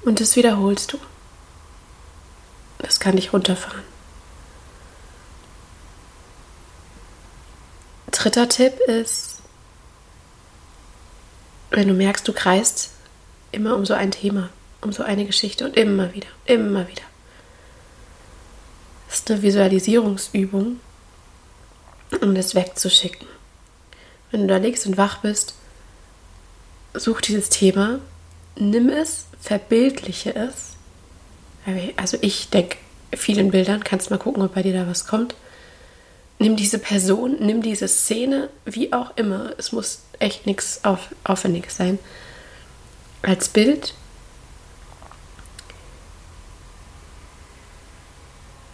Und 0.00 0.20
das 0.20 0.34
wiederholst 0.36 0.94
du. 0.94 0.98
Das 2.78 3.00
kann 3.00 3.16
dich 3.16 3.34
runterfahren. 3.34 3.82
Dritter 8.12 8.48
Tipp 8.48 8.80
ist, 8.86 9.42
wenn 11.70 11.86
du 11.86 11.92
merkst, 11.92 12.26
du 12.26 12.32
kreist 12.32 12.92
immer 13.52 13.76
um 13.76 13.84
so 13.84 13.92
ein 13.92 14.10
Thema, 14.10 14.48
um 14.80 14.92
so 14.92 15.02
eine 15.02 15.24
Geschichte 15.24 15.64
und 15.64 15.76
immer 15.76 16.14
wieder, 16.14 16.28
immer 16.44 16.86
wieder. 16.88 17.02
Das 19.08 19.20
ist 19.20 19.30
eine 19.30 19.42
Visualisierungsübung, 19.42 20.80
um 22.20 22.34
das 22.34 22.54
wegzuschicken. 22.54 23.26
Wenn 24.30 24.42
du 24.42 24.46
da 24.48 24.58
liegst 24.58 24.86
und 24.86 24.96
wach 24.98 25.18
bist, 25.18 25.54
such 26.94 27.20
dieses 27.22 27.48
Thema, 27.48 28.00
nimm 28.56 28.88
es 28.88 29.26
verbildliche 29.40 30.34
es. 30.34 30.76
Also 31.96 32.18
ich 32.20 32.50
denke 32.50 32.76
viel 33.14 33.38
in 33.38 33.50
Bildern, 33.50 33.84
kannst 33.84 34.10
mal 34.10 34.18
gucken, 34.18 34.42
ob 34.42 34.54
bei 34.54 34.62
dir 34.62 34.72
da 34.72 34.86
was 34.86 35.06
kommt. 35.06 35.34
Nimm 36.38 36.56
diese 36.56 36.78
Person, 36.78 37.36
nimm 37.40 37.62
diese 37.62 37.88
Szene, 37.88 38.48
wie 38.64 38.92
auch 38.92 39.16
immer. 39.16 39.52
Es 39.58 39.72
muss 39.72 40.02
echt 40.18 40.46
nichts 40.46 40.84
auf, 40.84 41.08
Aufwendiges 41.24 41.76
sein. 41.76 41.98
Als 43.22 43.48
Bild. 43.48 43.94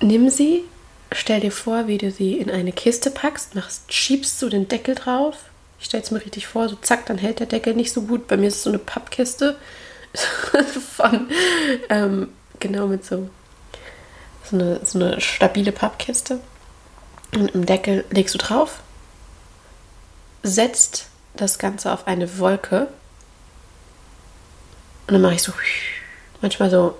Nimm 0.04 0.28
sie, 0.28 0.64
stell 1.12 1.40
dir 1.40 1.50
vor, 1.50 1.86
wie 1.86 1.96
du 1.96 2.10
sie 2.10 2.34
in 2.34 2.50
eine 2.50 2.72
Kiste 2.72 3.10
packst, 3.10 3.54
machst, 3.54 3.90
schiebst 3.90 4.42
du 4.42 4.50
den 4.50 4.68
Deckel 4.68 4.94
drauf. 4.94 5.34
Ich 5.80 5.86
stelle 5.86 6.02
es 6.02 6.10
mir 6.10 6.22
richtig 6.22 6.46
vor, 6.46 6.68
so 6.68 6.76
zack, 6.76 7.06
dann 7.06 7.16
hält 7.16 7.40
der 7.40 7.46
Deckel 7.46 7.72
nicht 7.72 7.90
so 7.90 8.02
gut. 8.02 8.26
Bei 8.26 8.36
mir 8.36 8.48
ist 8.48 8.56
es 8.56 8.62
so 8.64 8.68
eine 8.68 8.78
Pappkiste 8.78 9.56
von, 10.94 11.30
ähm, 11.88 12.28
genau 12.60 12.86
mit 12.86 13.02
so, 13.06 13.30
so, 14.44 14.56
eine, 14.56 14.84
so 14.84 14.98
eine 14.98 15.22
stabile 15.22 15.72
Pappkiste. 15.72 16.38
Und 17.34 17.54
im 17.54 17.64
Deckel 17.64 18.04
legst 18.10 18.34
du 18.34 18.38
drauf, 18.38 18.80
setzt 20.42 21.06
das 21.34 21.58
Ganze 21.58 21.90
auf 21.90 22.06
eine 22.06 22.38
Wolke. 22.38 22.88
Und 25.06 25.14
dann 25.14 25.22
mache 25.22 25.36
ich 25.36 25.42
so 25.42 25.54
manchmal 26.42 26.68
so 26.68 26.94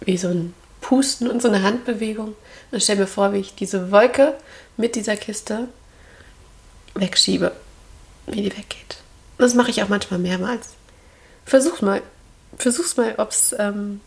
wie 0.00 0.16
so 0.16 0.28
ein 0.28 0.54
Pusten 0.88 1.28
und 1.28 1.42
so 1.42 1.48
eine 1.48 1.62
Handbewegung. 1.64 2.34
Und 2.70 2.82
stell 2.82 2.96
mir 2.96 3.06
vor, 3.06 3.34
wie 3.34 3.40
ich 3.40 3.54
diese 3.54 3.92
Wolke 3.92 4.32
mit 4.78 4.96
dieser 4.96 5.16
Kiste 5.16 5.68
wegschiebe, 6.94 7.52
wie 8.26 8.40
die 8.40 8.56
weggeht. 8.56 8.96
Das 9.36 9.52
mache 9.52 9.68
ich 9.68 9.82
auch 9.82 9.90
manchmal 9.90 10.18
mehrmals. 10.18 10.70
Versuch 11.44 11.82
mal. 11.82 12.00
Versuch's 12.56 12.96
mal, 12.96 13.16
ob 13.18 13.32
es 13.32 13.54
ähm, 13.58 14.00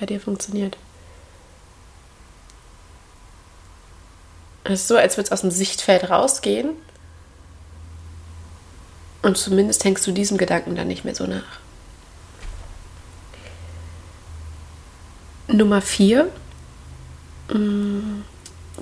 bei 0.00 0.06
dir 0.06 0.18
funktioniert. 0.18 0.78
Es 4.64 4.80
ist 4.80 4.88
so, 4.88 4.96
als 4.96 5.18
würde 5.18 5.26
es 5.26 5.32
aus 5.32 5.42
dem 5.42 5.50
Sichtfeld 5.50 6.08
rausgehen. 6.08 6.70
Und 9.20 9.36
zumindest 9.36 9.84
hängst 9.84 10.06
du 10.06 10.12
diesem 10.12 10.38
Gedanken 10.38 10.76
dann 10.76 10.88
nicht 10.88 11.04
mehr 11.04 11.14
so 11.14 11.26
nach. 11.26 11.60
Nummer 15.56 15.80
vier. 15.80 16.30
Mm, 17.52 18.22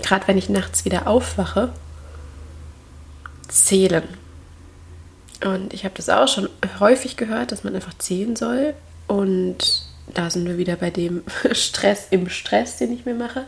Gerade 0.02 0.26
wenn 0.26 0.38
ich 0.38 0.48
nachts 0.48 0.84
wieder 0.84 1.06
aufwache, 1.06 1.72
zählen. 3.48 4.02
Und 5.44 5.72
ich 5.72 5.84
habe 5.84 5.94
das 5.96 6.08
auch 6.08 6.28
schon 6.28 6.48
häufig 6.80 7.16
gehört, 7.16 7.52
dass 7.52 7.64
man 7.64 7.74
einfach 7.74 7.96
zählen 7.98 8.34
soll. 8.34 8.74
Und 9.06 9.84
da 10.08 10.30
sind 10.30 10.46
wir 10.46 10.58
wieder 10.58 10.76
bei 10.76 10.90
dem 10.90 11.22
Stress 11.52 12.06
im 12.10 12.28
Stress, 12.28 12.78
den 12.78 12.92
ich 12.92 13.04
mir 13.04 13.14
mache. 13.14 13.44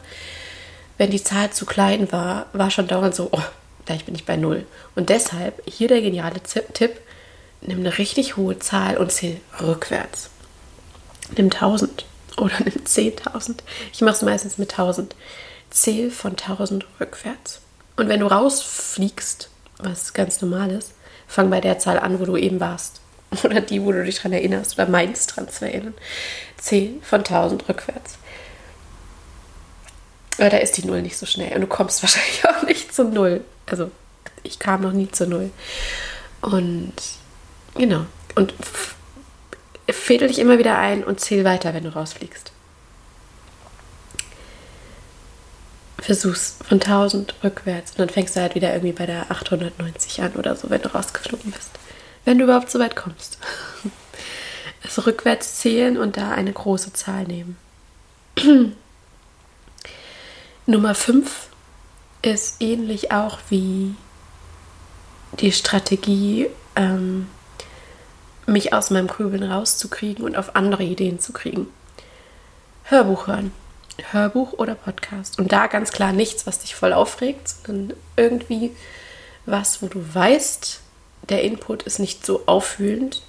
Wenn 0.98 1.10
die 1.10 1.22
Zahl 1.22 1.50
zu 1.50 1.66
klein 1.66 2.10
war, 2.12 2.46
war 2.52 2.70
schon 2.70 2.86
dauernd 2.86 3.14
so, 3.14 3.28
oh, 3.32 3.42
gleich 3.84 4.04
bin 4.04 4.14
ich 4.14 4.24
bei 4.24 4.36
Null. 4.36 4.66
Und 4.94 5.08
deshalb 5.08 5.62
hier 5.66 5.88
der 5.88 6.00
geniale 6.00 6.40
Tipp, 6.40 6.98
nimm 7.60 7.80
eine 7.80 7.98
richtig 7.98 8.36
hohe 8.36 8.58
Zahl 8.58 8.96
und 8.96 9.12
zähl 9.12 9.40
rückwärts. 9.60 10.30
Nimm 11.36 11.46
1000 11.46 12.04
oder 12.36 12.54
nimm 12.60 12.84
10.000. 12.84 13.56
Ich 13.92 14.00
mache 14.00 14.16
es 14.16 14.22
meistens 14.22 14.58
mit 14.58 14.70
1000. 14.72 15.14
Zähl 15.70 16.10
von 16.10 16.32
1000 16.32 16.86
rückwärts. 17.00 17.60
Und 17.96 18.08
wenn 18.08 18.20
du 18.20 18.26
rausfliegst, 18.26 19.50
was 19.78 20.12
ganz 20.12 20.40
normal 20.40 20.70
ist, 20.70 20.92
fang 21.26 21.50
bei 21.50 21.60
der 21.60 21.78
Zahl 21.78 21.98
an, 21.98 22.20
wo 22.20 22.24
du 22.24 22.36
eben 22.36 22.60
warst. 22.60 23.00
Oder 23.44 23.60
die, 23.60 23.82
wo 23.82 23.92
du 23.92 24.04
dich 24.04 24.20
dran 24.20 24.32
erinnerst 24.32 24.74
oder 24.74 24.88
meinst 24.88 25.36
dran 25.36 25.48
zu 25.48 25.64
erinnern. 25.64 25.94
Zähl 26.56 27.00
von 27.02 27.20
1000 27.20 27.68
rückwärts. 27.68 28.18
Aber 30.38 30.50
da 30.50 30.58
ist 30.58 30.76
die 30.76 30.86
Null 30.86 31.02
nicht 31.02 31.16
so 31.16 31.26
schnell. 31.26 31.54
Und 31.54 31.62
du 31.62 31.66
kommst 31.66 32.02
wahrscheinlich 32.02 32.46
auch 32.46 32.62
nicht 32.62 32.94
zu 32.94 33.04
Null. 33.04 33.42
Also, 33.66 33.90
ich 34.42 34.58
kam 34.58 34.82
noch 34.82 34.92
nie 34.92 35.10
zu 35.10 35.26
Null. 35.26 35.50
Und 36.40 36.92
genau. 37.74 38.06
Und 38.36 38.54
fädel 39.88 40.28
dich 40.28 40.38
immer 40.38 40.58
wieder 40.58 40.78
ein 40.78 41.04
und 41.04 41.20
zähl 41.20 41.44
weiter, 41.44 41.74
wenn 41.74 41.84
du 41.84 41.94
rausfliegst. 41.94 42.52
versuch's 46.06 46.56
von 46.66 46.80
1000 46.80 47.34
rückwärts 47.42 47.90
und 47.92 47.98
dann 47.98 48.08
fängst 48.08 48.36
du 48.36 48.40
halt 48.40 48.54
wieder 48.54 48.72
irgendwie 48.72 48.92
bei 48.92 49.06
der 49.06 49.30
890 49.30 50.22
an 50.22 50.32
oder 50.36 50.54
so, 50.54 50.70
wenn 50.70 50.80
du 50.80 50.94
rausgeflogen 50.94 51.50
bist. 51.50 51.70
Wenn 52.24 52.38
du 52.38 52.44
überhaupt 52.44 52.70
so 52.70 52.78
weit 52.78 52.96
kommst. 52.96 53.38
Also 54.82 55.02
rückwärts 55.02 55.56
zählen 55.56 55.96
und 55.96 56.16
da 56.16 56.30
eine 56.30 56.52
große 56.52 56.92
Zahl 56.92 57.24
nehmen. 57.24 57.56
Nummer 60.66 60.94
5 60.94 61.48
ist 62.22 62.62
ähnlich 62.62 63.10
auch 63.10 63.38
wie 63.48 63.96
die 65.40 65.50
Strategie 65.50 66.50
ähm, 66.76 67.26
mich 68.46 68.72
aus 68.72 68.90
meinem 68.90 69.08
Grübeln 69.08 69.42
rauszukriegen 69.42 70.24
und 70.24 70.36
auf 70.36 70.56
andere 70.56 70.84
Ideen 70.84 71.20
zu 71.20 71.32
kriegen. 71.32 71.68
Hörbuch 72.84 73.26
hören. 73.26 73.52
Hörbuch 74.10 74.52
oder 74.54 74.74
Podcast. 74.74 75.38
Und 75.38 75.52
da 75.52 75.66
ganz 75.66 75.90
klar 75.90 76.12
nichts, 76.12 76.46
was 76.46 76.60
dich 76.60 76.74
voll 76.74 76.92
aufregt, 76.92 77.48
sondern 77.66 77.96
irgendwie 78.16 78.72
was, 79.46 79.82
wo 79.82 79.86
du 79.86 80.02
weißt, 80.14 80.80
der 81.28 81.42
Input 81.42 81.82
ist 81.84 81.98
nicht 81.98 82.24
so 82.24 82.42
aufwühlend. 82.46 83.22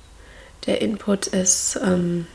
Der 0.66 0.82
Input 0.82 1.28
ist 1.28 1.80
ähm, 1.84 2.28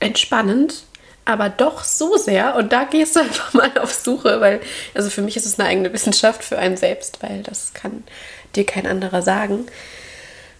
entspannend, 0.00 0.84
aber 1.24 1.48
doch 1.48 1.84
so 1.84 2.16
sehr. 2.16 2.56
Und 2.56 2.72
da 2.72 2.84
gehst 2.84 3.16
du 3.16 3.20
einfach 3.22 3.52
mal 3.54 3.78
auf 3.78 3.94
Suche, 3.94 4.40
weil, 4.40 4.60
also 4.94 5.10
für 5.10 5.22
mich 5.22 5.36
ist 5.36 5.46
es 5.46 5.58
eine 5.58 5.68
eigene 5.68 5.92
Wissenschaft 5.92 6.42
für 6.44 6.58
einen 6.58 6.76
selbst, 6.76 7.22
weil 7.22 7.42
das 7.42 7.72
kann 7.72 8.04
dir 8.56 8.66
kein 8.66 8.86
anderer 8.86 9.22
sagen. 9.22 9.66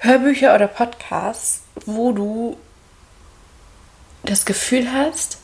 Hörbücher 0.05 0.55
oder 0.55 0.67
Podcasts, 0.67 1.63
wo 1.87 2.13
du 2.13 2.59
das 4.25 4.45
Gefühl 4.45 4.93
hast, 4.93 5.39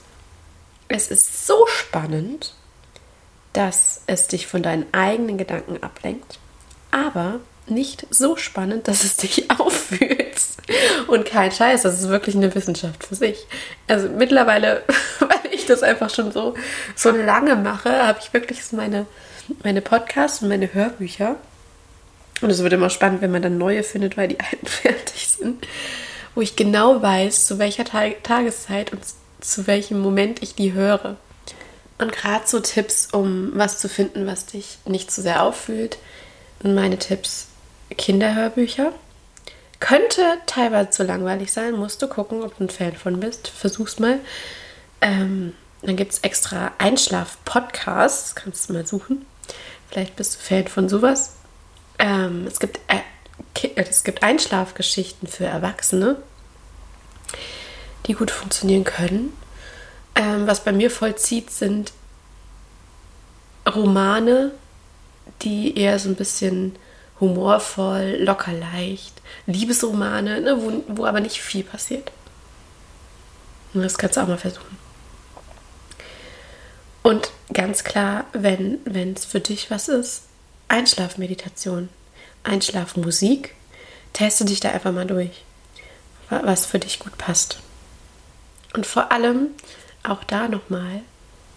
es 0.88 1.10
ist 1.10 1.46
so 1.46 1.66
spannend, 1.66 2.54
dass 3.54 4.02
es 4.06 4.26
dich 4.26 4.46
von 4.46 4.62
deinen 4.62 4.92
eigenen 4.92 5.38
Gedanken 5.38 5.82
ablenkt, 5.82 6.38
aber 6.90 7.40
nicht 7.66 8.06
so 8.10 8.36
spannend, 8.36 8.86
dass 8.86 9.02
es 9.02 9.16
dich 9.16 9.50
auffühlt. 9.58 10.36
Und 11.06 11.24
kein 11.24 11.52
Scheiß, 11.52 11.82
das 11.82 11.98
ist 11.98 12.10
wirklich 12.10 12.36
eine 12.36 12.54
Wissenschaft 12.54 13.04
für 13.04 13.14
sich. 13.14 13.46
Also 13.88 14.10
mittlerweile, 14.10 14.82
weil 15.20 15.52
ich 15.52 15.64
das 15.64 15.82
einfach 15.82 16.14
schon 16.14 16.32
so, 16.32 16.54
so 16.94 17.10
lange 17.10 17.56
mache, 17.56 18.06
habe 18.06 18.18
ich 18.20 18.32
wirklich 18.34 18.60
meine, 18.72 19.06
meine 19.64 19.80
Podcasts 19.80 20.42
und 20.42 20.48
meine 20.48 20.74
Hörbücher. 20.74 21.36
Und 22.40 22.50
es 22.50 22.62
wird 22.62 22.72
immer 22.72 22.90
spannend, 22.90 23.20
wenn 23.20 23.32
man 23.32 23.42
dann 23.42 23.58
neue 23.58 23.82
findet, 23.82 24.16
weil 24.16 24.28
die 24.28 24.40
alten 24.40 24.66
fertig 24.66 25.28
sind. 25.28 25.66
Wo 26.34 26.40
ich 26.40 26.56
genau 26.56 27.02
weiß, 27.02 27.46
zu 27.46 27.58
welcher 27.58 27.84
Tageszeit 27.84 28.92
und 28.92 29.00
zu 29.40 29.66
welchem 29.66 30.00
Moment 30.00 30.42
ich 30.42 30.54
die 30.54 30.72
höre. 30.72 31.16
Und 31.98 32.12
gerade 32.12 32.46
so 32.46 32.60
Tipps, 32.60 33.08
um 33.12 33.50
was 33.54 33.78
zu 33.78 33.88
finden, 33.88 34.26
was 34.26 34.46
dich 34.46 34.78
nicht 34.86 35.10
zu 35.10 35.20
sehr 35.22 35.42
auffühlt. 35.42 35.98
Und 36.62 36.74
meine 36.74 36.98
Tipps: 36.98 37.48
Kinderhörbücher. 37.96 38.92
Könnte 39.80 40.22
teilweise 40.46 40.90
zu 40.90 41.02
langweilig 41.04 41.52
sein, 41.52 41.74
musst 41.74 42.02
du 42.02 42.06
gucken, 42.06 42.42
ob 42.42 42.56
du 42.58 42.64
ein 42.64 42.70
Fan 42.70 42.94
von 42.94 43.18
bist. 43.18 43.48
Versuch's 43.48 43.98
mal. 43.98 44.18
Ähm, 45.00 45.54
dann 45.82 45.96
gibt 45.96 46.12
es 46.12 46.18
extra 46.18 46.72
Einschlaf-Podcasts, 46.78 48.34
kannst 48.34 48.68
du 48.68 48.74
mal 48.74 48.86
suchen. 48.86 49.24
Vielleicht 49.88 50.16
bist 50.16 50.34
du 50.34 50.38
Fan 50.38 50.68
von 50.68 50.88
sowas. 50.88 51.36
Ähm, 52.00 52.46
es, 52.46 52.58
gibt, 52.58 52.80
äh, 52.88 53.00
es 53.76 54.04
gibt 54.04 54.22
Einschlafgeschichten 54.22 55.28
für 55.28 55.44
Erwachsene, 55.44 56.16
die 58.06 58.14
gut 58.14 58.30
funktionieren 58.30 58.84
können. 58.84 59.36
Ähm, 60.14 60.46
was 60.46 60.64
bei 60.64 60.72
mir 60.72 60.90
vollzieht, 60.90 61.50
sind 61.50 61.92
Romane, 63.68 64.52
die 65.42 65.76
eher 65.76 65.98
so 65.98 66.08
ein 66.08 66.16
bisschen 66.16 66.74
humorvoll, 67.20 68.16
locker 68.18 68.52
leicht, 68.52 69.20
Liebesromane, 69.46 70.40
ne, 70.40 70.56
wo, 70.60 70.82
wo 70.88 71.04
aber 71.04 71.20
nicht 71.20 71.42
viel 71.42 71.62
passiert. 71.62 72.10
Und 73.74 73.82
das 73.82 73.98
kannst 73.98 74.16
du 74.16 74.22
auch 74.22 74.26
mal 74.26 74.38
versuchen. 74.38 74.78
Und 77.02 77.30
ganz 77.52 77.84
klar, 77.84 78.24
wenn 78.32 78.80
es 79.14 79.26
für 79.26 79.40
dich 79.40 79.70
was 79.70 79.88
ist, 79.88 80.24
Einschlafmeditation, 80.70 81.88
Einschlafmusik, 82.44 83.54
teste 84.12 84.44
dich 84.44 84.60
da 84.60 84.70
einfach 84.70 84.92
mal 84.92 85.06
durch, 85.06 85.44
was 86.28 86.66
für 86.66 86.78
dich 86.78 87.00
gut 87.00 87.18
passt. 87.18 87.58
Und 88.74 88.86
vor 88.86 89.10
allem 89.10 89.48
auch 90.04 90.24
da 90.24 90.48
nochmal, 90.48 91.02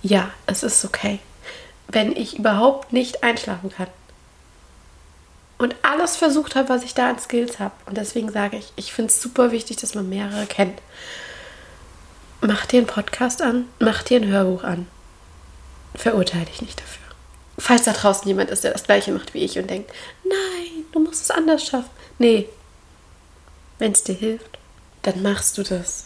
ja, 0.02 0.32
es 0.47 0.63
ist 0.63 0.84
okay, 0.84 1.19
wenn 1.88 2.15
ich 2.15 2.39
überhaupt 2.39 2.91
nicht 2.91 3.23
einschlafen 3.23 3.71
kann. 3.71 3.88
Und 5.60 5.76
alles 5.84 6.15
versucht 6.15 6.56
habe, 6.56 6.69
was 6.69 6.84
ich 6.84 6.93
da 6.93 7.10
an 7.10 7.19
Skills 7.19 7.60
habe. 7.60 7.76
Und 7.86 7.97
deswegen 7.97 8.32
sage 8.32 8.58
ich, 8.58 8.73
ich 8.76 8.91
finde 8.91 9.12
es 9.12 9.21
super 9.21 9.52
wichtig, 9.52 9.78
dass 9.78 9.95
man 9.95 10.10
mehrere 10.10 10.45
kennt. 10.47 10.82
Mach 12.41 12.65
dir 12.65 12.80
einen 12.80 12.88
Podcast 12.88 13.41
an, 13.41 13.69
mach 13.80 14.04
dir 14.04 14.19
ein 14.19 14.28
Hörbuch 14.28 14.63
an. 14.63 14.88
Verurteile 15.95 16.45
dich 16.45 16.62
nicht 16.62 16.82
dafür. 16.82 17.02
Falls 17.57 17.83
da 17.83 17.93
draußen 17.93 18.27
jemand 18.27 18.49
ist, 18.49 18.63
der 18.63 18.71
das 18.71 18.83
gleiche 18.83 19.11
macht 19.11 19.33
wie 19.33 19.43
ich 19.43 19.57
und 19.59 19.69
denkt, 19.69 19.91
nein, 20.23 20.85
du 20.91 20.99
musst 20.99 21.21
es 21.23 21.31
anders 21.31 21.65
schaffen. 21.65 21.89
Nee, 22.17 22.47
wenn 23.79 23.91
es 23.91 24.03
dir 24.03 24.15
hilft, 24.15 24.57
dann 25.03 25.21
machst 25.21 25.57
du 25.57 25.63
das. 25.63 26.05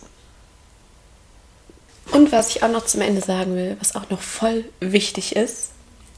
Und 2.11 2.31
was 2.31 2.55
ich 2.55 2.63
auch 2.63 2.71
noch 2.71 2.85
zum 2.85 3.01
Ende 3.01 3.21
sagen 3.21 3.55
will, 3.55 3.77
was 3.79 3.95
auch 3.95 4.09
noch 4.09 4.21
voll 4.21 4.65
wichtig 4.79 5.35
ist, 5.35 5.71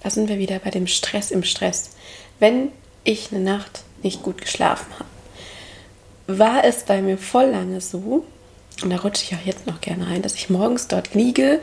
da 0.03 0.09
sind 0.09 0.29
wir 0.29 0.37
wieder 0.37 0.59
bei 0.59 0.69
dem 0.69 0.87
Stress 0.87 1.31
im 1.31 1.43
Stress. 1.43 1.91
Wenn 2.39 2.71
ich 3.03 3.31
eine 3.31 3.41
Nacht 3.41 3.83
nicht 4.01 4.23
gut 4.23 4.39
geschlafen 4.39 4.87
habe, 4.93 6.39
war 6.39 6.63
es 6.63 6.83
bei 6.83 7.01
mir 7.01 7.17
voll 7.17 7.47
lange 7.47 7.81
so, 7.81 8.25
und 8.81 8.89
da 8.91 8.97
rutsche 8.97 9.23
ich 9.23 9.35
auch 9.35 9.45
jetzt 9.45 9.67
noch 9.67 9.81
gerne 9.81 10.05
ein, 10.07 10.21
dass 10.21 10.35
ich 10.35 10.49
morgens 10.49 10.87
dort 10.87 11.13
liege, 11.13 11.59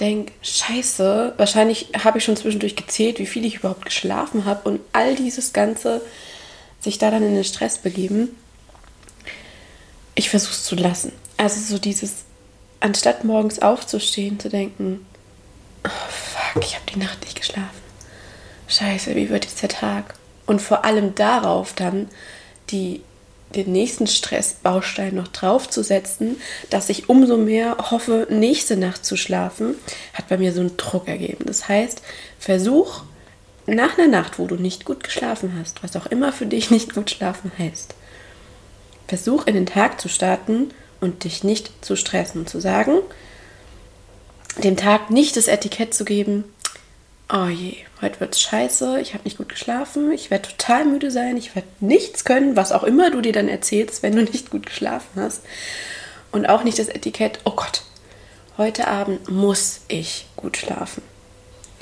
denke, 0.00 0.32
scheiße, 0.42 1.34
wahrscheinlich 1.36 1.88
habe 2.04 2.18
ich 2.18 2.24
schon 2.24 2.36
zwischendurch 2.36 2.76
gezählt, 2.76 3.18
wie 3.18 3.26
viel 3.26 3.44
ich 3.44 3.56
überhaupt 3.56 3.84
geschlafen 3.84 4.44
habe 4.44 4.68
und 4.68 4.80
all 4.92 5.14
dieses 5.14 5.52
Ganze 5.52 6.02
sich 6.80 6.98
da 6.98 7.10
dann 7.10 7.22
in 7.22 7.34
den 7.34 7.44
Stress 7.44 7.78
begeben. 7.78 8.28
Ich 10.14 10.30
versuche 10.30 10.52
es 10.52 10.64
zu 10.64 10.76
lassen. 10.76 11.12
Also 11.36 11.60
so 11.60 11.78
dieses, 11.78 12.24
anstatt 12.80 13.24
morgens 13.24 13.60
aufzustehen, 13.60 14.38
zu 14.38 14.48
denken, 14.48 15.06
oh 15.84 15.90
fuck, 16.10 16.62
ich 16.62 16.74
habe 16.74 16.90
die 16.92 16.98
Nacht 16.98 17.22
nicht 17.22 17.36
geschlafen. 17.36 17.86
Scheiße, 18.68 19.14
wie 19.14 19.28
wird 19.28 19.44
jetzt 19.44 19.62
der 19.62 19.68
Tag? 19.68 20.14
Und 20.46 20.62
vor 20.62 20.84
allem 20.84 21.14
darauf 21.14 21.72
dann 21.72 22.08
die, 22.70 23.02
den 23.56 23.72
nächsten 23.72 24.06
Stressbaustein 24.06 25.14
noch 25.14 25.28
draufzusetzen, 25.28 26.36
dass 26.70 26.88
ich 26.88 27.08
umso 27.08 27.36
mehr 27.36 27.76
hoffe, 27.90 28.26
nächste 28.30 28.76
Nacht 28.76 29.04
zu 29.04 29.16
schlafen, 29.16 29.74
hat 30.14 30.28
bei 30.28 30.38
mir 30.38 30.52
so 30.52 30.60
einen 30.60 30.76
Druck 30.76 31.08
ergeben. 31.08 31.44
Das 31.46 31.68
heißt, 31.68 32.02
versuch 32.38 33.02
nach 33.66 33.98
einer 33.98 34.08
Nacht, 34.08 34.38
wo 34.38 34.46
du 34.46 34.56
nicht 34.56 34.84
gut 34.84 35.02
geschlafen 35.02 35.54
hast, 35.58 35.82
was 35.82 35.96
auch 35.96 36.06
immer 36.06 36.32
für 36.32 36.46
dich 36.46 36.70
nicht 36.70 36.94
gut 36.94 37.10
schlafen 37.10 37.50
heißt, 37.58 37.94
versuch 39.08 39.46
in 39.46 39.54
den 39.54 39.66
Tag 39.66 40.00
zu 40.00 40.08
starten 40.08 40.70
und 41.00 41.24
dich 41.24 41.44
nicht 41.44 41.84
zu 41.84 41.96
stressen 41.96 42.42
und 42.42 42.48
zu 42.48 42.60
sagen, 42.60 42.98
dem 44.62 44.76
Tag 44.76 45.10
nicht 45.10 45.36
das 45.36 45.48
Etikett 45.48 45.92
zu 45.92 46.04
geben, 46.04 46.44
oh 47.28 47.46
je, 47.46 47.76
heute 48.00 48.20
wird's 48.20 48.40
scheiße, 48.40 49.00
ich 49.00 49.14
habe 49.14 49.24
nicht 49.24 49.36
gut 49.38 49.48
geschlafen, 49.48 50.12
ich 50.12 50.30
werde 50.30 50.48
total 50.48 50.84
müde 50.84 51.10
sein, 51.10 51.36
ich 51.36 51.54
werde 51.54 51.68
nichts 51.80 52.24
können, 52.24 52.56
was 52.56 52.72
auch 52.72 52.84
immer 52.84 53.10
du 53.10 53.20
dir 53.20 53.32
dann 53.32 53.48
erzählst, 53.48 54.02
wenn 54.02 54.14
du 54.14 54.22
nicht 54.22 54.50
gut 54.50 54.66
geschlafen 54.66 55.20
hast. 55.20 55.42
Und 56.32 56.46
auch 56.46 56.64
nicht 56.64 56.78
das 56.78 56.88
Etikett, 56.88 57.40
oh 57.44 57.52
Gott, 57.52 57.82
heute 58.58 58.88
Abend 58.88 59.28
muss 59.30 59.80
ich 59.88 60.26
gut 60.36 60.56
schlafen. 60.56 61.02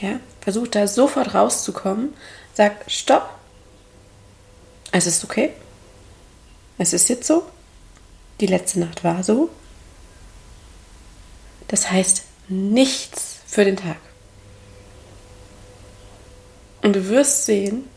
Ja, 0.01 0.21
versuch 0.41 0.69
da 0.69 0.87
sofort 0.87 1.35
rauszukommen, 1.35 2.15
sag 2.55 2.91
stopp. 2.91 3.29
Es 4.93 5.07
ist 5.07 5.25
okay. 5.25 5.51
Es 6.79 6.93
ist 6.93 7.09
jetzt 7.09 7.27
so. 7.27 7.45
Die 8.41 8.47
letzte 8.47 8.81
Nacht 8.81 9.05
war 9.05 9.23
so. 9.23 9.51
Das 11.69 11.91
heißt 11.91 12.23
nichts 12.49 13.39
für 13.47 13.65
den 13.65 13.77
Tag. 13.77 13.97
Und 16.85 16.95
du 16.95 17.09
wirst 17.09 17.47
sehen, 17.47 17.89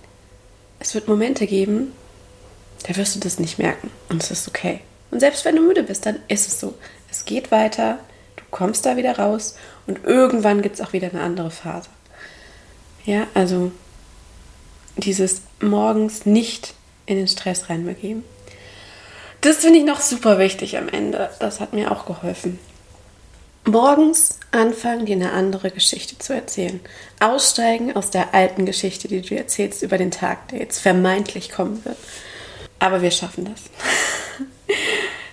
es 0.80 0.96
wird 0.96 1.10
Momente 1.10 1.46
geben, 1.46 1.92
da 2.88 2.96
wirst 2.96 3.16
du 3.16 3.20
das 3.20 3.38
nicht 3.38 3.60
merken. 3.60 3.92
Und 4.08 4.24
es 4.24 4.32
ist 4.32 4.48
okay. 4.48 4.80
Und 5.12 5.20
selbst 5.20 5.44
wenn 5.44 5.58
du 5.58 5.62
müde 5.62 5.84
bist, 5.84 6.06
dann 6.06 6.20
ist 6.30 6.48
es 6.48 6.62
so. 6.62 6.74
Es 7.12 7.26
geht 7.26 7.52
weiter, 7.52 8.00
du 8.38 8.44
kommst 8.50 8.86
da 8.86 8.96
wieder 8.96 9.20
raus 9.20 9.58
und 9.88 10.06
irgendwann 10.06 10.62
gibt 10.62 10.76
es 10.76 10.82
auch 10.82 10.94
wieder 10.94 11.10
eine 11.10 11.20
andere 11.20 11.52
Phase. 11.52 11.90
Ja, 13.04 13.28
also 13.34 13.74
dieses 14.96 15.42
morgens 15.60 16.26
nicht 16.26 16.74
in 17.08 17.18
den 17.18 17.28
Stress 17.28 17.70
reinbegeben. 17.70 18.24
Das 19.42 19.58
finde 19.58 19.80
ich 19.80 19.86
noch 19.86 20.00
super 20.00 20.40
wichtig 20.40 20.78
am 20.78 20.88
Ende. 20.88 21.30
Das 21.42 21.60
hat 21.60 21.74
mir 21.74 21.92
auch 21.92 22.06
geholfen. 22.06 22.58
Morgens 23.68 24.40
anfangen, 24.52 25.06
dir 25.06 25.18
eine 25.18 25.34
andere 25.34 25.72
Geschichte 25.72 26.18
zu 26.18 26.34
erzählen. 26.34 26.80
Aussteigen 27.20 27.96
aus 27.96 28.10
der 28.10 28.34
alten 28.34 28.66
Geschichte, 28.66 29.10
die 29.10 29.22
du 29.22 29.36
erzählst 29.36 29.84
über 29.84 29.98
den 29.98 30.10
Tag, 30.10 30.48
der 30.50 30.60
jetzt 30.60 30.80
vermeintlich 30.80 31.52
kommen 31.52 31.84
wird. 31.84 31.98
Aber 32.80 33.02
wir 33.02 33.12
schaffen 33.12 33.46
das. 33.46 33.64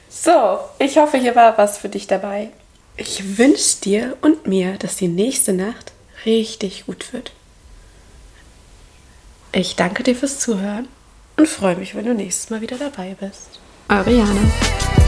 so, 0.24 0.58
ich 0.84 0.98
hoffe, 0.98 1.18
hier 1.18 1.36
war 1.36 1.56
was 1.58 1.78
für 1.78 1.88
dich 1.88 2.08
dabei. 2.08 2.50
Ich 2.96 3.38
wünsche 3.38 3.80
dir 3.82 4.16
und 4.20 4.46
mir, 4.48 4.78
dass 4.78 4.96
die 4.96 5.08
nächste 5.08 5.52
Nacht 5.52 5.92
richtig 6.26 6.86
gut 6.86 7.12
wird. 7.12 7.32
Ich 9.52 9.76
danke 9.76 10.02
dir 10.02 10.16
fürs 10.16 10.40
Zuhören 10.40 10.88
und 11.36 11.48
freue 11.48 11.76
mich, 11.76 11.94
wenn 11.94 12.04
du 12.04 12.14
nächstes 12.14 12.50
Mal 12.50 12.60
wieder 12.60 12.78
dabei 12.78 13.16
bist. 13.20 13.60
Eure 13.88 14.10
Jana. 14.10 15.03